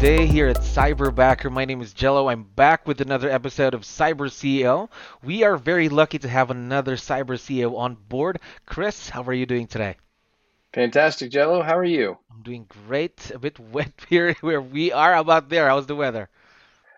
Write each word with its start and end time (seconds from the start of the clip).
Awesome 0.00 0.16
day 0.16 0.26
here 0.26 0.48
at 0.48 0.56
Cyberbacker. 0.56 1.52
My 1.52 1.66
name 1.66 1.82
is 1.82 1.92
Jello. 1.92 2.30
I'm 2.30 2.44
back 2.44 2.88
with 2.88 3.02
another 3.02 3.28
episode 3.28 3.74
of 3.74 3.82
Cyber 3.82 4.30
CEO. 4.30 4.88
We 5.22 5.42
are 5.42 5.58
very 5.58 5.90
lucky 5.90 6.18
to 6.20 6.28
have 6.28 6.50
another 6.50 6.96
Cyber 6.96 7.36
CEO 7.36 7.76
on 7.76 7.96
board. 8.08 8.40
Chris, 8.64 9.10
how 9.10 9.22
are 9.24 9.34
you 9.34 9.44
doing 9.44 9.66
today? 9.66 9.96
Fantastic, 10.72 11.30
Jello. 11.30 11.62
How 11.62 11.76
are 11.76 11.84
you? 11.84 12.16
I'm 12.32 12.42
doing 12.42 12.66
great. 12.86 13.30
A 13.34 13.38
bit 13.38 13.58
wet 13.60 13.92
here 14.08 14.34
where 14.40 14.62
we 14.62 14.90
are. 14.90 15.12
How 15.12 15.20
about 15.20 15.50
there? 15.50 15.68
How's 15.68 15.86
the 15.86 15.96
weather? 15.96 16.30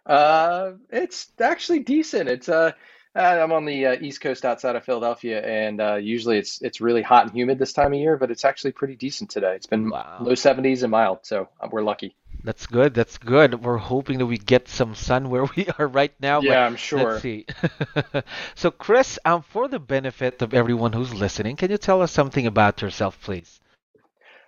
Uh, 0.06 0.74
it's 0.88 1.32
actually 1.40 1.80
decent. 1.80 2.28
It's 2.28 2.48
uh, 2.48 2.70
uh, 3.16 3.18
I'm 3.18 3.50
on 3.50 3.64
the 3.64 3.86
uh, 3.86 3.96
East 4.00 4.20
Coast 4.20 4.44
outside 4.44 4.76
of 4.76 4.84
Philadelphia, 4.84 5.44
and 5.44 5.80
uh, 5.80 5.96
usually 5.96 6.38
it's 6.38 6.62
it's 6.62 6.80
really 6.80 7.02
hot 7.02 7.24
and 7.24 7.32
humid 7.34 7.58
this 7.58 7.72
time 7.72 7.94
of 7.94 7.98
year, 7.98 8.16
but 8.16 8.30
it's 8.30 8.44
actually 8.44 8.72
pretty 8.72 8.94
decent 8.94 9.28
today. 9.28 9.56
It's 9.56 9.66
been 9.66 9.90
Wow. 9.90 10.18
low 10.20 10.34
70s 10.34 10.84
and 10.84 10.92
mild, 10.92 11.20
so 11.22 11.48
we're 11.68 11.82
lucky. 11.82 12.14
That's 12.44 12.66
good. 12.66 12.94
That's 12.94 13.18
good. 13.18 13.64
We're 13.64 13.78
hoping 13.78 14.18
that 14.18 14.26
we 14.26 14.38
get 14.38 14.68
some 14.68 14.94
sun 14.94 15.28
where 15.28 15.44
we 15.56 15.66
are 15.78 15.86
right 15.88 16.14
now, 16.20 16.40
Yeah, 16.40 16.66
I'm 16.66 16.76
sure. 16.76 16.96
let's 16.96 17.16
see. 17.20 17.46
So, 18.54 18.70
Chris, 18.70 19.18
um, 19.24 19.42
for 19.42 19.68
the 19.68 19.80
benefit 19.80 20.40
of 20.42 20.54
everyone 20.54 20.92
who's 20.92 21.12
listening, 21.14 21.56
can 21.56 21.70
you 21.70 21.78
tell 21.78 22.02
us 22.02 22.12
something 22.12 22.46
about 22.46 22.80
yourself, 22.82 23.20
please? 23.20 23.60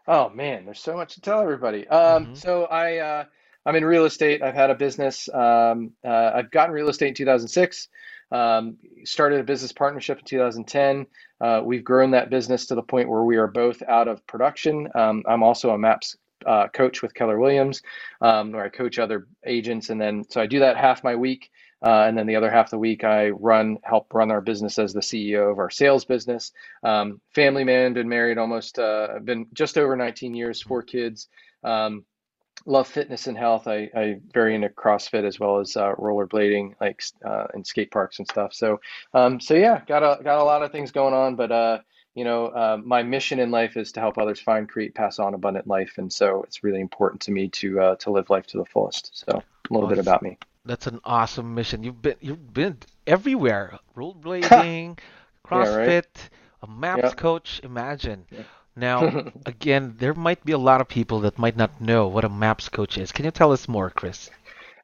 Oh 0.06 0.28
man, 0.30 0.64
there's 0.64 0.80
so 0.80 0.96
much 0.96 1.14
to 1.14 1.20
tell 1.20 1.40
everybody. 1.40 1.86
Um, 1.88 2.28
hmm 2.28 2.34
so 2.34 2.64
I 2.66 2.98
uh, 2.98 3.24
I'm 3.64 3.76
in 3.76 3.84
real 3.84 4.04
estate. 4.04 4.42
I've 4.42 4.54
had 4.54 4.70
a 4.70 4.74
business. 4.74 5.28
Um, 5.32 5.92
uh, 6.04 6.32
I've 6.34 6.50
gotten 6.50 6.74
real 6.74 6.88
estate 6.88 7.08
in 7.08 7.14
2006. 7.14 7.88
Um, 8.30 8.76
started 9.04 9.40
a 9.40 9.44
business 9.44 9.72
partnership 9.72 10.18
in 10.18 10.24
2010. 10.24 11.06
Uh, 11.40 11.62
we've 11.64 11.84
grown 11.84 12.10
that 12.12 12.30
business 12.30 12.66
to 12.66 12.74
the 12.74 12.82
point 12.82 13.08
where 13.08 13.22
we 13.22 13.36
are 13.36 13.46
both 13.46 13.82
out 13.82 14.08
of 14.08 14.26
production. 14.26 14.88
Um, 14.94 15.22
I'm 15.28 15.42
also 15.42 15.70
a 15.70 15.78
MAPS 15.78 16.16
uh, 16.46 16.68
coach 16.68 17.02
with 17.02 17.14
Keller 17.14 17.38
Williams, 17.38 17.82
um, 18.20 18.52
where 18.52 18.64
I 18.64 18.68
coach 18.68 18.98
other 18.98 19.26
agents, 19.46 19.90
and 19.90 20.00
then 20.00 20.24
so 20.28 20.40
I 20.40 20.46
do 20.46 20.60
that 20.60 20.76
half 20.76 21.04
my 21.04 21.14
week. 21.16 21.50
Uh, 21.82 22.06
and 22.08 22.16
then 22.16 22.26
the 22.26 22.36
other 22.36 22.50
half 22.50 22.68
of 22.68 22.70
the 22.70 22.78
week, 22.78 23.04
I 23.04 23.28
run, 23.28 23.76
help 23.82 24.14
run 24.14 24.30
our 24.30 24.40
business 24.40 24.78
as 24.78 24.94
the 24.94 25.00
CEO 25.00 25.52
of 25.52 25.58
our 25.58 25.68
sales 25.68 26.06
business. 26.06 26.50
Um, 26.82 27.20
family 27.34 27.62
man, 27.62 27.92
been 27.92 28.08
married 28.08 28.38
almost, 28.38 28.78
uh, 28.78 29.18
been 29.22 29.46
just 29.52 29.76
over 29.76 29.94
19 29.94 30.34
years, 30.34 30.62
four 30.62 30.82
kids. 30.82 31.28
Um, 31.62 32.06
love 32.66 32.88
fitness 32.88 33.26
and 33.26 33.36
health. 33.36 33.66
I, 33.66 33.90
I 33.94 34.16
very 34.32 34.54
into 34.54 34.68
CrossFit 34.68 35.24
as 35.24 35.38
well 35.38 35.58
as 35.58 35.76
uh, 35.76 35.92
rollerblading, 35.96 36.74
like 36.80 37.02
uh, 37.24 37.46
in 37.54 37.64
skate 37.64 37.90
parks 37.90 38.18
and 38.18 38.28
stuff. 38.28 38.54
So, 38.54 38.80
um, 39.12 39.40
so 39.40 39.54
yeah, 39.54 39.82
got 39.86 40.02
a 40.02 40.22
got 40.22 40.40
a 40.40 40.44
lot 40.44 40.62
of 40.62 40.72
things 40.72 40.90
going 40.90 41.14
on. 41.14 41.36
But 41.36 41.52
uh, 41.52 41.78
you 42.14 42.24
know, 42.24 42.46
uh, 42.46 42.78
my 42.82 43.02
mission 43.02 43.40
in 43.40 43.50
life 43.50 43.76
is 43.76 43.92
to 43.92 44.00
help 44.00 44.18
others 44.18 44.40
find, 44.40 44.68
create, 44.68 44.94
pass 44.94 45.18
on 45.18 45.34
abundant 45.34 45.66
life, 45.66 45.94
and 45.98 46.12
so 46.12 46.42
it's 46.44 46.62
really 46.64 46.80
important 46.80 47.22
to 47.22 47.30
me 47.32 47.48
to 47.48 47.80
uh, 47.80 47.96
to 47.96 48.10
live 48.10 48.30
life 48.30 48.46
to 48.48 48.58
the 48.58 48.64
fullest. 48.64 49.10
So, 49.26 49.42
a 49.70 49.72
little 49.74 49.88
bit 49.88 49.98
about 49.98 50.22
me. 50.22 50.38
that's 50.64 50.86
an 50.86 51.00
awesome 51.04 51.54
mission. 51.54 51.82
You've 51.84 52.00
been 52.00 52.16
you've 52.20 52.52
been 52.54 52.78
everywhere. 53.06 53.78
Rollerblading, 53.96 54.98
Yeah, 55.50 55.58
right. 55.58 56.04
CrossFit, 56.04 56.04
a 56.62 56.66
maps 56.66 57.10
Yep. 57.10 57.16
coach. 57.16 57.60
Imagine. 57.64 58.24
Now, 58.76 59.24
again, 59.46 59.94
there 59.98 60.14
might 60.14 60.44
be 60.44 60.52
a 60.52 60.58
lot 60.58 60.80
of 60.80 60.88
people 60.88 61.20
that 61.20 61.38
might 61.38 61.56
not 61.56 61.80
know 61.80 62.08
what 62.08 62.24
a 62.24 62.28
maps 62.28 62.68
coach 62.68 62.98
is. 62.98 63.12
Can 63.12 63.24
you 63.24 63.30
tell 63.30 63.52
us 63.52 63.68
more, 63.68 63.90
Chris? 63.90 64.30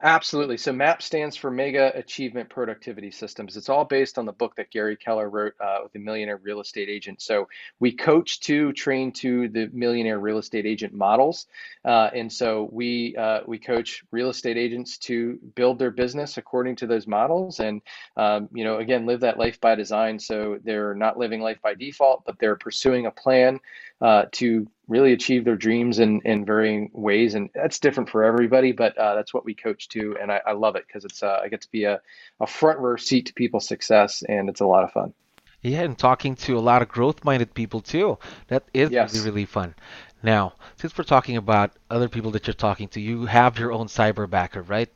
Absolutely. 0.02 0.56
So 0.56 0.72
MAP 0.72 1.02
stands 1.02 1.36
for 1.36 1.50
Mega 1.50 1.92
Achievement 1.94 2.48
Productivity 2.48 3.10
Systems. 3.10 3.54
It's 3.58 3.68
all 3.68 3.84
based 3.84 4.16
on 4.16 4.24
the 4.24 4.32
book 4.32 4.56
that 4.56 4.70
Gary 4.70 4.96
Keller 4.96 5.28
wrote 5.28 5.52
uh, 5.60 5.80
the 5.92 5.98
Millionaire 5.98 6.38
Real 6.38 6.60
Estate 6.60 6.88
Agent. 6.88 7.20
So 7.20 7.48
we 7.80 7.92
coach 7.92 8.40
to, 8.40 8.72
train 8.72 9.12
to 9.12 9.48
the 9.48 9.68
Millionaire 9.74 10.18
Real 10.18 10.38
Estate 10.38 10.64
Agent 10.64 10.94
models, 10.94 11.48
uh, 11.84 12.08
and 12.14 12.32
so 12.32 12.70
we 12.72 13.14
uh, 13.14 13.40
we 13.46 13.58
coach 13.58 14.02
real 14.10 14.30
estate 14.30 14.56
agents 14.56 14.96
to 14.98 15.38
build 15.54 15.78
their 15.78 15.90
business 15.90 16.38
according 16.38 16.76
to 16.76 16.86
those 16.86 17.06
models, 17.06 17.60
and 17.60 17.82
um, 18.16 18.48
you 18.54 18.64
know, 18.64 18.78
again, 18.78 19.04
live 19.04 19.20
that 19.20 19.38
life 19.38 19.60
by 19.60 19.74
design. 19.74 20.18
So 20.18 20.58
they're 20.64 20.94
not 20.94 21.18
living 21.18 21.42
life 21.42 21.60
by 21.62 21.74
default, 21.74 22.24
but 22.24 22.38
they're 22.38 22.56
pursuing 22.56 23.04
a 23.04 23.10
plan 23.10 23.60
uh, 24.00 24.24
to 24.32 24.66
really 24.90 25.12
achieve 25.12 25.44
their 25.44 25.56
dreams 25.56 26.00
in, 26.00 26.20
in 26.24 26.44
varying 26.44 26.90
ways. 26.92 27.34
And 27.34 27.48
that's 27.54 27.78
different 27.78 28.10
for 28.10 28.24
everybody, 28.24 28.72
but 28.72 28.98
uh, 28.98 29.14
that's 29.14 29.32
what 29.32 29.44
we 29.44 29.54
coach 29.54 29.88
to. 29.90 30.16
And 30.20 30.30
I, 30.30 30.40
I 30.46 30.52
love 30.52 30.76
it 30.76 30.84
because 30.86 31.04
it's 31.04 31.22
uh, 31.22 31.38
I 31.42 31.48
get 31.48 31.62
to 31.62 31.70
be 31.70 31.84
a, 31.84 32.00
a 32.40 32.46
front 32.46 32.80
row 32.80 32.96
seat 32.96 33.26
to 33.26 33.32
people's 33.34 33.66
success 33.68 34.22
and 34.28 34.48
it's 34.50 34.60
a 34.60 34.66
lot 34.66 34.84
of 34.84 34.92
fun. 34.92 35.14
Yeah, 35.62 35.82
and 35.82 35.96
talking 35.96 36.34
to 36.36 36.58
a 36.58 36.60
lot 36.60 36.82
of 36.82 36.88
growth-minded 36.88 37.54
people 37.54 37.80
too. 37.80 38.18
That 38.48 38.64
is 38.74 38.88
really, 38.90 38.94
Yes. 38.94 39.18
really 39.18 39.44
fun. 39.44 39.74
Now, 40.22 40.54
since 40.76 40.96
we're 40.96 41.04
talking 41.04 41.36
about 41.36 41.72
other 41.90 42.08
people 42.08 42.30
that 42.32 42.46
you're 42.46 42.54
talking 42.54 42.88
to, 42.88 43.00
you 43.00 43.26
have 43.26 43.58
your 43.58 43.72
own 43.72 43.86
cyberbacker, 43.86 44.68
right? 44.68 44.90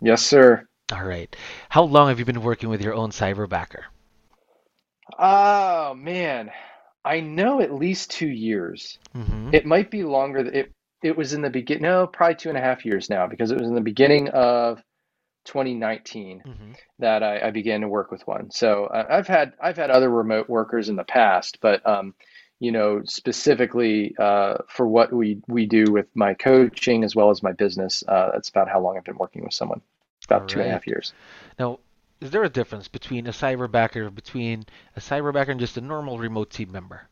Yes, 0.00 0.22
sir. 0.24 0.66
All 0.92 1.04
right. 1.04 1.34
How 1.68 1.82
long 1.82 2.08
have 2.08 2.18
you 2.18 2.24
been 2.24 2.42
working 2.42 2.68
with 2.70 2.80
your 2.80 2.94
own 2.94 3.10
cyberbacker? 3.10 3.82
Oh, 5.18 5.94
man. 5.94 6.50
I 7.08 7.20
know 7.20 7.60
at 7.62 7.72
least 7.72 8.10
two 8.10 8.28
years. 8.28 8.98
Mm-hmm. 9.16 9.54
It 9.54 9.64
might 9.64 9.90
be 9.90 10.02
longer. 10.04 10.40
It, 10.40 10.72
it 11.02 11.16
was 11.16 11.32
in 11.32 11.40
the 11.40 11.48
begin. 11.48 11.80
No, 11.80 12.06
probably 12.06 12.34
two 12.34 12.50
and 12.50 12.58
a 12.58 12.60
half 12.60 12.84
years 12.84 13.08
now 13.08 13.26
because 13.26 13.50
it 13.50 13.58
was 13.58 13.66
in 13.66 13.74
the 13.74 13.80
beginning 13.80 14.28
of 14.28 14.82
2019 15.46 16.42
Mm-hmm. 16.46 16.72
that 16.98 17.22
I, 17.22 17.48
I 17.48 17.50
began 17.50 17.80
to 17.80 17.88
work 17.88 18.10
with 18.10 18.26
one. 18.26 18.50
So 18.50 18.84
uh, 18.84 19.06
I've 19.08 19.26
had 19.26 19.54
I've 19.58 19.78
had 19.78 19.90
other 19.90 20.10
remote 20.10 20.50
workers 20.50 20.90
in 20.90 20.96
the 20.96 21.04
past, 21.04 21.58
but 21.62 21.86
um, 21.88 22.14
you 22.60 22.72
know 22.72 23.00
specifically 23.04 24.14
uh, 24.18 24.58
for 24.68 24.86
what 24.86 25.10
we 25.10 25.40
we 25.48 25.64
do 25.64 25.90
with 25.90 26.08
my 26.14 26.34
coaching 26.34 27.04
as 27.04 27.16
well 27.16 27.30
as 27.30 27.42
my 27.42 27.52
business, 27.52 28.04
uh, 28.06 28.32
that's 28.32 28.50
about 28.50 28.68
how 28.68 28.80
long 28.80 28.98
I've 28.98 29.04
been 29.04 29.16
working 29.16 29.42
with 29.42 29.54
someone. 29.54 29.80
About 30.26 30.46
two 30.46 30.58
and 30.58 30.62
a 30.62 30.64
right. 30.66 30.72
half 30.74 30.86
years. 30.86 31.14
Now, 31.58 31.78
is 32.20 32.30
there 32.30 32.44
a 32.44 32.48
difference 32.48 32.88
between 32.88 33.26
a 33.26 33.30
cyberbacker 33.30 34.14
between 34.14 34.66
a 34.96 35.00
cyberbacker 35.00 35.48
and 35.48 35.60
just 35.60 35.76
a 35.76 35.80
normal 35.80 36.18
remote 36.18 36.50
team 36.50 36.72
member? 36.72 37.08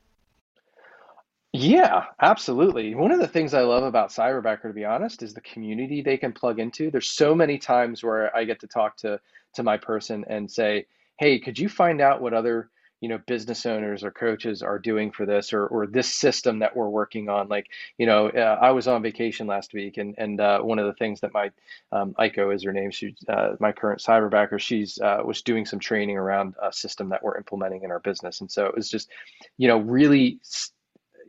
Yeah, 1.52 2.04
absolutely. 2.20 2.94
One 2.94 3.12
of 3.12 3.20
the 3.20 3.28
things 3.28 3.54
I 3.54 3.62
love 3.62 3.82
about 3.82 4.10
Cyberbacker, 4.10 4.64
to 4.64 4.72
be 4.74 4.84
honest, 4.84 5.22
is 5.22 5.32
the 5.32 5.40
community 5.40 6.02
they 6.02 6.18
can 6.18 6.32
plug 6.32 6.58
into. 6.58 6.90
There's 6.90 7.10
so 7.10 7.34
many 7.34 7.56
times 7.56 8.04
where 8.04 8.34
I 8.36 8.44
get 8.44 8.60
to 8.60 8.66
talk 8.66 8.96
to 8.98 9.20
to 9.54 9.62
my 9.62 9.78
person 9.78 10.24
and 10.28 10.50
say, 10.50 10.86
"Hey, 11.18 11.38
could 11.38 11.58
you 11.58 11.70
find 11.70 12.02
out 12.02 12.20
what 12.20 12.34
other, 12.34 12.68
you 13.00 13.08
know, 13.08 13.18
business 13.26 13.66
owners 13.66 14.04
or 14.04 14.10
coaches 14.10 14.62
are 14.62 14.78
doing 14.78 15.12
for 15.12 15.26
this 15.26 15.52
or 15.52 15.66
or 15.66 15.86
this 15.86 16.14
system 16.14 16.60
that 16.60 16.76
we're 16.76 16.88
working 16.88 17.28
on?" 17.28 17.48
Like, 17.48 17.68
you 17.98 18.06
know, 18.06 18.28
uh, 18.28 18.58
I 18.60 18.70
was 18.72 18.88
on 18.88 19.02
vacation 19.02 19.46
last 19.46 19.74
week, 19.74 19.98
and 19.98 20.14
and 20.18 20.40
uh, 20.40 20.60
one 20.60 20.78
of 20.78 20.86
the 20.86 20.94
things 20.94 21.20
that 21.20 21.34
my 21.34 21.50
um, 21.92 22.14
Aiko 22.18 22.54
is 22.54 22.64
her 22.64 22.72
name, 22.72 22.90
she 22.90 23.14
uh, 23.28 23.56
my 23.60 23.72
current 23.72 24.00
Cyberbacker, 24.00 24.60
she's 24.60 24.98
uh, 24.98 25.22
was 25.24 25.42
doing 25.42 25.66
some 25.66 25.78
training 25.78 26.16
around 26.16 26.54
a 26.62 26.72
system 26.72 27.10
that 27.10 27.22
we're 27.22 27.36
implementing 27.36 27.82
in 27.82 27.90
our 27.90 28.00
business, 28.00 28.40
and 28.40 28.50
so 28.50 28.66
it 28.66 28.74
was 28.74 28.90
just, 28.90 29.10
you 29.58 29.68
know, 29.68 29.78
really 29.78 30.40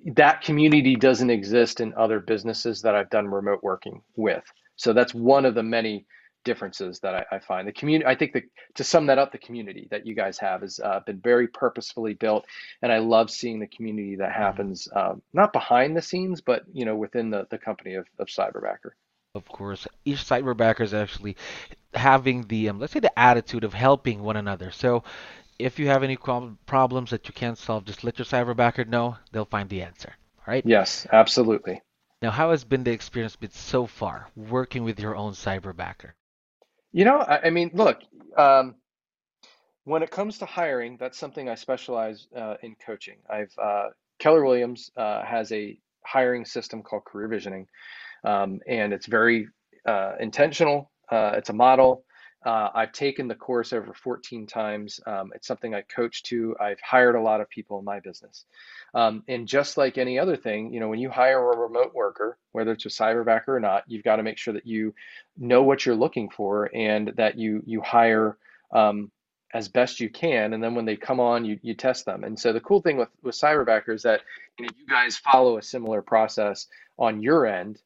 that 0.05 0.41
community 0.41 0.95
doesn't 0.95 1.29
exist 1.29 1.81
in 1.81 1.93
other 1.95 2.19
businesses 2.19 2.81
that 2.83 2.95
I've 2.95 3.09
done 3.09 3.27
remote 3.27 3.61
working 3.63 4.01
with. 4.15 4.43
So 4.75 4.93
that's 4.93 5.13
one 5.13 5.45
of 5.45 5.55
the 5.55 5.63
many 5.63 6.05
differences 6.47 6.99
that 7.03 7.13
I, 7.19 7.35
I 7.35 7.39
find. 7.39 7.67
The 7.67 7.77
community, 7.81 8.07
I 8.13 8.15
think 8.19 8.31
that 8.33 8.43
to 8.79 8.83
sum 8.83 9.05
that 9.07 9.19
up, 9.21 9.29
the 9.31 9.45
community 9.47 9.87
that 9.91 10.05
you 10.07 10.15
guys 10.15 10.37
have 10.39 10.61
has 10.61 10.79
uh, 10.89 10.99
been 11.05 11.19
very 11.31 11.47
purposefully 11.47 12.15
built, 12.25 12.43
and 12.81 12.91
I 12.91 12.99
love 13.15 13.27
seeing 13.39 13.59
the 13.59 13.67
community 13.75 14.15
that 14.21 14.31
Mhm. 14.31 14.43
happens 14.45 14.87
um, 15.01 15.21
not 15.33 15.53
behind 15.53 15.95
the 15.95 16.01
scenes, 16.09 16.41
but 16.49 16.59
you 16.79 16.85
know 16.87 16.95
within 17.05 17.29
the, 17.29 17.41
the 17.53 17.59
company 17.67 17.93
of, 18.01 18.05
of 18.21 18.27
Cyberbacker. 18.37 18.91
Of 19.35 19.45
course, 19.59 19.87
each 20.09 20.23
cyberbacker 20.31 20.81
is 20.81 20.93
actually 20.93 21.35
having 21.93 22.47
the, 22.47 22.69
um, 22.69 22.79
let's 22.79 22.93
say, 22.93 22.99
the 22.99 23.19
attitude 23.19 23.63
of 23.63 23.73
helping 23.73 24.23
one 24.23 24.37
another. 24.37 24.71
So 24.71 25.03
if 25.59 25.77
you 25.79 25.87
have 25.87 26.03
any 26.03 26.17
problems 26.65 27.09
that 27.11 27.27
you 27.27 27.33
can't 27.33 27.57
solve, 27.57 27.85
just 27.85 28.03
let 28.03 28.17
your 28.17 28.25
cyberbacker 28.25 28.87
know. 28.87 29.17
They'll 29.31 29.45
find 29.57 29.69
the 29.69 29.83
answer. 29.83 30.13
All 30.39 30.53
right. 30.53 30.65
Yes, 30.65 31.05
absolutely. 31.11 31.81
Now, 32.21 32.31
how 32.31 32.49
has 32.51 32.63
been 32.63 32.83
the 32.83 32.91
experience 32.91 33.35
been 33.35 33.51
so 33.51 33.85
far 33.85 34.27
working 34.35 34.83
with 34.83 34.99
your 34.99 35.15
own 35.15 35.33
cyberbacker? 35.33 36.11
You 36.97 37.05
know, 37.05 37.19
I, 37.19 37.41
I 37.45 37.49
mean, 37.51 37.69
look, 37.75 37.99
um, 38.39 38.73
when 39.83 40.01
it 40.01 40.09
comes 40.09 40.39
to 40.39 40.47
hiring, 40.47 40.97
that's 40.99 41.15
something 41.15 41.47
I 41.47 41.53
specialize 41.53 42.25
uh, 42.35 42.55
in 42.63 42.75
coaching. 42.83 43.17
I've 43.29 43.53
uh, 43.61 43.89
Keller 44.17 44.43
Williams 44.43 44.89
uh, 44.97 45.23
has 45.23 45.51
a 45.51 45.77
hiring 46.03 46.43
system 46.43 46.81
called 46.81 47.05
Career 47.05 47.27
Visioning, 47.27 47.67
um, 48.23 48.61
and 48.67 48.93
it's 48.93 49.05
very 49.05 49.47
uh, 49.85 50.13
intentional. 50.19 50.89
Uh, 51.11 51.33
it's 51.35 51.51
a 51.51 51.53
model. 51.53 52.03
Uh, 52.45 52.69
I've 52.73 52.91
taken 52.91 53.27
the 53.27 53.35
course 53.35 53.73
over 53.73 53.93
14 53.93 54.47
times. 54.47 54.99
Um, 55.05 55.31
it's 55.35 55.47
something 55.47 55.73
I 55.73 55.81
coach 55.81 56.23
to. 56.23 56.55
I've 56.59 56.79
hired 56.79 57.15
a 57.15 57.21
lot 57.21 57.41
of 57.41 57.49
people 57.49 57.79
in 57.79 57.85
my 57.85 57.99
business. 57.99 58.45
Um, 58.93 59.23
and 59.27 59.47
just 59.47 59.75
like 59.77 59.97
any 59.97 60.19
other 60.19 60.37
thing, 60.37 60.71
you 60.71 60.79
know, 60.79 60.87
when 60.87 60.99
you 60.99 61.09
hire 61.09 61.51
a 61.51 61.57
remote 61.57 61.93
worker, 61.93 62.37
whether 62.51 62.71
it's 62.71 62.85
a 62.85 62.89
cyberbacker 62.89 63.49
or 63.49 63.59
not, 63.59 63.83
you've 63.87 64.03
got 64.03 64.17
to 64.17 64.23
make 64.23 64.37
sure 64.37 64.53
that 64.53 64.67
you 64.67 64.93
know 65.37 65.63
what 65.63 65.85
you're 65.85 65.95
looking 65.95 66.29
for 66.29 66.69
and 66.73 67.09
that 67.17 67.37
you 67.37 67.63
you 67.65 67.81
hire 67.81 68.37
um, 68.71 69.11
as 69.53 69.67
best 69.67 69.99
you 69.99 70.09
can. 70.09 70.53
And 70.53 70.63
then 70.63 70.75
when 70.75 70.85
they 70.85 70.95
come 70.95 71.19
on, 71.19 71.45
you, 71.45 71.59
you 71.61 71.73
test 71.73 72.05
them. 72.05 72.23
And 72.23 72.37
so 72.39 72.53
the 72.53 72.59
cool 72.59 72.81
thing 72.81 72.97
with, 72.97 73.09
with 73.23 73.35
cyberbacker 73.35 73.93
is 73.93 74.03
that 74.03 74.21
you, 74.59 74.65
know, 74.65 74.71
you 74.77 74.85
guys 74.87 75.17
follow 75.17 75.57
a 75.57 75.61
similar 75.61 76.01
process 76.01 76.67
on 76.97 77.21
your 77.21 77.45
end 77.45 77.79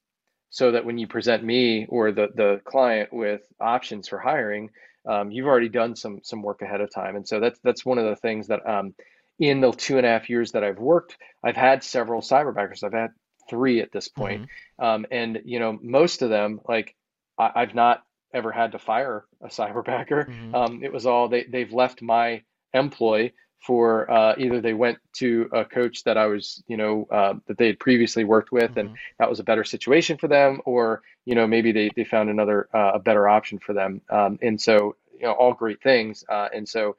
so 0.51 0.71
that 0.71 0.85
when 0.85 0.97
you 0.97 1.07
present 1.07 1.43
me 1.43 1.87
or 1.89 2.11
the, 2.11 2.27
the 2.35 2.61
client 2.65 3.11
with 3.11 3.41
options 3.59 4.09
for 4.09 4.19
hiring, 4.19 4.69
um, 5.07 5.31
you've 5.31 5.47
already 5.47 5.69
done 5.69 5.95
some 5.95 6.19
some 6.23 6.43
work 6.43 6.61
ahead 6.61 6.81
of 6.81 6.93
time. 6.93 7.15
And 7.15 7.27
so 7.27 7.39
that's 7.39 7.59
that's 7.63 7.85
one 7.85 7.97
of 7.97 8.05
the 8.05 8.17
things 8.17 8.47
that 8.47 8.67
um, 8.69 8.93
in 9.39 9.61
the 9.61 9.71
two 9.71 9.97
and 9.97 10.05
a 10.05 10.09
half 10.09 10.29
years 10.29 10.51
that 10.51 10.63
I've 10.63 10.77
worked, 10.77 11.17
I've 11.43 11.55
had 11.55 11.83
several 11.83 12.21
cyberbackers. 12.21 12.83
I've 12.83 12.93
had 12.93 13.11
three 13.49 13.81
at 13.81 13.91
this 13.91 14.09
point. 14.09 14.43
Mm-hmm. 14.43 14.85
Um, 14.85 15.05
and 15.09 15.41
you 15.45 15.59
know, 15.59 15.79
most 15.81 16.21
of 16.21 16.29
them, 16.29 16.59
like 16.67 16.95
I, 17.39 17.51
I've 17.55 17.73
not 17.73 18.03
ever 18.33 18.51
had 18.51 18.73
to 18.73 18.79
fire 18.79 19.25
a 19.41 19.47
cyberbacker. 19.47 20.27
Mm-hmm. 20.27 20.53
Um, 20.55 20.83
it 20.83 20.91
was 20.91 21.05
all 21.05 21.29
they 21.29 21.45
they've 21.45 21.73
left 21.73 22.01
my 22.01 22.43
employ 22.73 23.31
for 23.65 24.09
uh, 24.09 24.33
either 24.37 24.59
they 24.59 24.73
went 24.73 24.97
to 25.13 25.49
a 25.53 25.63
coach 25.63 26.03
that 26.03 26.17
I 26.17 26.25
was, 26.25 26.63
you 26.67 26.77
know, 26.77 27.07
uh, 27.11 27.33
that 27.47 27.57
they 27.57 27.67
had 27.67 27.79
previously 27.79 28.23
worked 28.23 28.51
with, 28.51 28.71
mm-hmm. 28.71 28.79
and 28.79 28.95
that 29.19 29.29
was 29.29 29.39
a 29.39 29.43
better 29.43 29.63
situation 29.63 30.17
for 30.17 30.27
them, 30.27 30.61
or 30.65 31.01
you 31.25 31.35
know, 31.35 31.47
maybe 31.47 31.71
they 31.71 31.91
they 31.95 32.03
found 32.03 32.29
another 32.29 32.67
uh, 32.73 32.93
a 32.95 32.99
better 32.99 33.27
option 33.27 33.59
for 33.59 33.73
them. 33.73 34.01
Um, 34.09 34.39
and 34.41 34.59
so, 34.59 34.95
you 35.13 35.25
know, 35.25 35.33
all 35.33 35.53
great 35.53 35.81
things. 35.81 36.25
Uh, 36.27 36.49
and 36.53 36.67
so, 36.67 36.95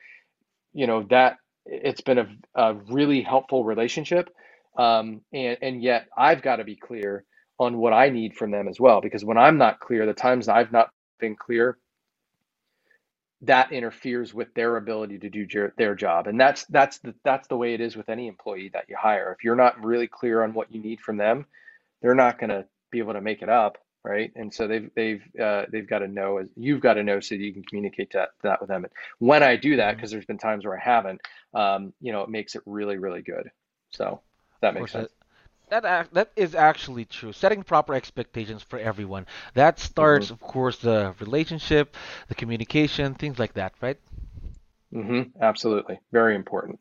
you 0.72 0.86
know, 0.86 1.02
that 1.10 1.38
it's 1.66 2.00
been 2.00 2.18
a, 2.18 2.28
a 2.54 2.74
really 2.74 3.22
helpful 3.22 3.64
relationship. 3.64 4.30
Um, 4.76 5.22
and 5.32 5.58
and 5.60 5.82
yet 5.82 6.06
I've 6.16 6.42
got 6.42 6.56
to 6.56 6.64
be 6.64 6.76
clear 6.76 7.24
on 7.58 7.76
what 7.78 7.92
I 7.92 8.08
need 8.10 8.34
from 8.34 8.50
them 8.50 8.68
as 8.68 8.80
well, 8.80 9.00
because 9.00 9.24
when 9.24 9.38
I'm 9.38 9.58
not 9.58 9.80
clear, 9.80 10.06
the 10.06 10.14
times 10.14 10.48
I've 10.48 10.72
not 10.72 10.90
been 11.18 11.36
clear, 11.36 11.78
that 13.42 13.72
interferes 13.72 14.32
with 14.32 14.54
their 14.54 14.76
ability 14.76 15.18
to 15.18 15.28
do 15.28 15.46
their 15.76 15.94
job. 15.94 16.26
And 16.28 16.40
that's 16.40 16.64
that's 16.66 16.98
the 16.98 17.14
that's 17.24 17.48
the 17.48 17.56
way 17.56 17.74
it 17.74 17.80
is 17.80 17.96
with 17.96 18.08
any 18.08 18.28
employee 18.28 18.70
that 18.72 18.86
you 18.88 18.96
hire. 18.96 19.32
If 19.36 19.44
you're 19.44 19.56
not 19.56 19.82
really 19.82 20.06
clear 20.06 20.42
on 20.42 20.54
what 20.54 20.72
you 20.72 20.80
need 20.80 21.00
from 21.00 21.16
them, 21.16 21.46
they're 22.00 22.14
not 22.14 22.38
going 22.38 22.50
to 22.50 22.64
be 22.90 23.00
able 23.00 23.14
to 23.14 23.20
make 23.20 23.42
it 23.42 23.48
up, 23.48 23.78
right? 24.04 24.30
And 24.36 24.52
so 24.54 24.68
they've 24.68 24.90
they've 24.94 25.22
uh, 25.40 25.64
they've 25.70 25.88
got 25.88 26.00
to 26.00 26.08
know 26.08 26.46
you've 26.56 26.80
got 26.80 26.94
to 26.94 27.02
know 27.02 27.20
so 27.20 27.34
that 27.34 27.40
you 27.40 27.52
can 27.52 27.64
communicate 27.64 28.12
that 28.12 28.30
that 28.42 28.60
with 28.60 28.68
them. 28.68 28.84
And 28.84 28.92
when 29.18 29.42
I 29.42 29.56
do 29.56 29.76
that, 29.76 29.96
because 29.96 30.10
mm-hmm. 30.10 30.16
there's 30.16 30.26
been 30.26 30.38
times 30.38 30.64
where 30.64 30.78
I 30.78 30.82
haven't, 30.82 31.20
um, 31.52 31.92
you 32.00 32.12
know, 32.12 32.22
it 32.22 32.28
makes 32.28 32.54
it 32.54 32.62
really 32.64 32.96
really 32.96 33.22
good. 33.22 33.50
So 33.90 34.20
that 34.60 34.74
makes 34.74 34.92
sense 34.92 35.10
that 35.72 36.12
that 36.12 36.30
is 36.36 36.54
actually 36.54 37.04
true. 37.04 37.32
Setting 37.32 37.62
proper 37.62 37.94
expectations 37.94 38.62
for 38.62 38.78
everyone. 38.78 39.26
That 39.54 39.78
starts, 39.78 40.26
mm-hmm. 40.26 40.34
of 40.34 40.40
course, 40.40 40.78
the 40.78 41.14
relationship, 41.18 41.96
the 42.28 42.34
communication, 42.34 43.14
things 43.14 43.38
like 43.38 43.54
that, 43.54 43.72
right? 43.80 43.98
Mm-hmm. 44.92 45.42
Absolutely, 45.42 46.00
very 46.12 46.34
important. 46.34 46.78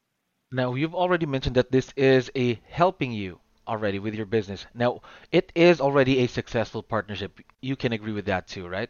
Now, 0.51 0.75
you've 0.75 0.95
already 0.95 1.25
mentioned 1.25 1.55
that 1.55 1.71
this 1.71 1.93
is 1.95 2.29
a 2.35 2.59
helping 2.67 3.13
you 3.13 3.39
already 3.67 3.99
with 3.99 4.13
your 4.13 4.25
business. 4.25 4.65
Now, 4.73 5.01
it 5.31 5.51
is 5.55 5.79
already 5.79 6.19
a 6.19 6.27
successful 6.27 6.83
partnership. 6.83 7.39
You 7.61 7.77
can 7.77 7.93
agree 7.93 8.11
with 8.11 8.25
that 8.25 8.47
too, 8.47 8.67
right? 8.67 8.89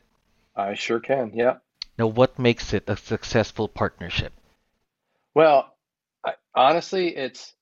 I 0.56 0.74
sure 0.74 1.00
can. 1.00 1.32
Yeah. 1.36 1.58
Now, 2.00 2.08
what 2.08 2.40
makes 2.40 2.74
it 2.74 2.90
a 2.90 2.98
successful 2.98 3.68
partnership? 3.68 4.34
Well, 5.36 5.76
I, 6.26 6.34
honestly, 6.56 7.16
it's 7.16 7.54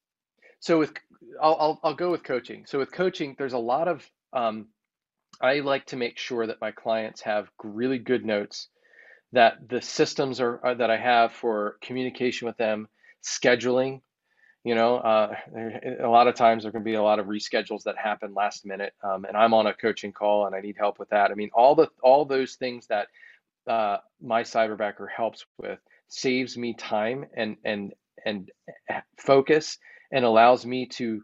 so 0.60 0.80
with 0.80 0.94
I'll, 1.42 1.58
I'll, 1.60 1.80
I'll 1.84 1.96
go 1.96 2.12
with 2.12 2.24
coaching. 2.24 2.66
So 2.66 2.80
with 2.80 2.92
coaching, 2.92 3.36
there's 3.38 3.54
a 3.54 3.60
lot 3.60 3.88
of 3.88 4.10
um, 4.34 4.68
I 5.42 5.60
like 5.60 5.86
to 5.88 5.96
make 5.96 6.18
sure 6.18 6.48
that 6.48 6.62
my 6.62 6.72
clients 6.72 7.22
have 7.22 7.50
really 7.64 7.98
good 7.98 8.26
notes, 8.26 8.68
that 9.32 9.70
the 9.70 9.82
systems 9.82 10.42
are, 10.42 10.60
are 10.64 10.76
that 10.76 10.90
I 10.90 10.98
have 10.98 11.34
for 11.34 11.78
communication 11.82 12.48
with 12.48 12.58
them, 12.58 12.88
scheduling. 13.24 14.02
You 14.66 14.76
know, 14.76 14.98
uh, 14.98 15.36
a 16.04 16.10
lot 16.10 16.28
of 16.28 16.36
times 16.36 16.64
there 16.64 16.72
can 16.74 16.84
be 16.84 16.96
a 16.96 17.02
lot 17.02 17.20
of 17.20 17.28
reschedules 17.28 17.84
that 17.84 17.98
happen 17.98 18.34
last 18.34 18.66
minute, 18.66 18.94
um, 19.02 19.24
and 19.24 19.38
I'm 19.38 19.54
on 19.54 19.68
a 19.68 19.74
coaching 19.74 20.12
call 20.12 20.46
and 20.46 20.56
I 20.56 20.60
need 20.60 20.76
help 20.78 21.00
with 21.00 21.10
that. 21.10 21.32
I 21.32 21.36
mean, 21.36 21.50
all 21.54 21.76
the 21.76 21.88
all 22.04 22.26
those 22.26 22.56
things 22.56 22.86
that 22.88 23.08
uh, 23.68 23.98
my 24.22 24.44
cyberbacker 24.44 25.08
helps 25.16 25.46
with 25.58 25.80
saves 26.10 26.58
me 26.58 26.74
time 26.74 27.26
and 27.34 27.56
and 27.64 27.94
and 28.26 28.52
focus 29.18 29.78
and 30.12 30.26
allows 30.26 30.66
me 30.66 30.88
to 30.88 31.22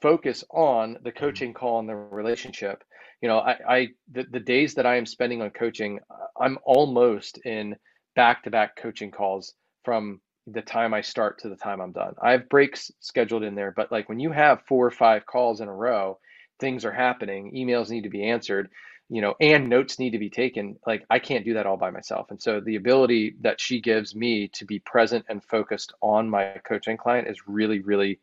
focus 0.00 0.44
on 0.50 0.98
the 1.02 1.10
mm-hmm. 1.10 1.18
coaching 1.18 1.54
call 1.54 1.78
and 1.80 1.88
the 1.88 1.96
relationship. 1.96 2.82
You 3.20 3.28
know, 3.28 3.38
I, 3.38 3.56
I 3.68 3.88
the, 4.12 4.24
the 4.30 4.40
days 4.40 4.74
that 4.74 4.86
I 4.86 4.96
am 4.96 5.06
spending 5.06 5.42
on 5.42 5.50
coaching, 5.50 5.98
I'm 6.40 6.58
almost 6.64 7.38
in 7.44 7.76
back 8.14 8.44
to 8.44 8.50
back 8.50 8.76
coaching 8.76 9.10
calls 9.10 9.54
from 9.84 10.20
the 10.46 10.62
time 10.62 10.94
I 10.94 11.00
start 11.00 11.38
to 11.40 11.48
the 11.48 11.56
time 11.56 11.80
I'm 11.80 11.92
done. 11.92 12.14
I 12.22 12.32
have 12.32 12.48
breaks 12.48 12.90
scheduled 13.00 13.42
in 13.42 13.54
there, 13.54 13.72
but 13.76 13.92
like 13.92 14.08
when 14.08 14.20
you 14.20 14.32
have 14.32 14.62
four 14.66 14.86
or 14.86 14.90
five 14.90 15.26
calls 15.26 15.60
in 15.60 15.68
a 15.68 15.74
row, 15.74 16.18
things 16.60 16.84
are 16.84 16.92
happening, 16.92 17.52
emails 17.54 17.90
need 17.90 18.04
to 18.04 18.08
be 18.08 18.28
answered, 18.28 18.70
you 19.08 19.22
know, 19.22 19.34
and 19.40 19.68
notes 19.68 19.98
need 19.98 20.10
to 20.10 20.18
be 20.18 20.30
taken. 20.30 20.78
Like 20.86 21.04
I 21.08 21.18
can't 21.18 21.44
do 21.44 21.54
that 21.54 21.66
all 21.66 21.76
by 21.76 21.90
myself. 21.90 22.30
And 22.30 22.40
so 22.40 22.60
the 22.60 22.76
ability 22.76 23.36
that 23.40 23.60
she 23.60 23.80
gives 23.80 24.14
me 24.14 24.48
to 24.48 24.64
be 24.64 24.78
present 24.80 25.24
and 25.28 25.42
focused 25.42 25.92
on 26.02 26.28
my 26.28 26.60
coaching 26.66 26.96
client 26.96 27.28
is 27.28 27.48
really, 27.48 27.80
really 27.80 28.20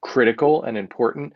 critical 0.00 0.62
and 0.62 0.76
important 0.76 1.32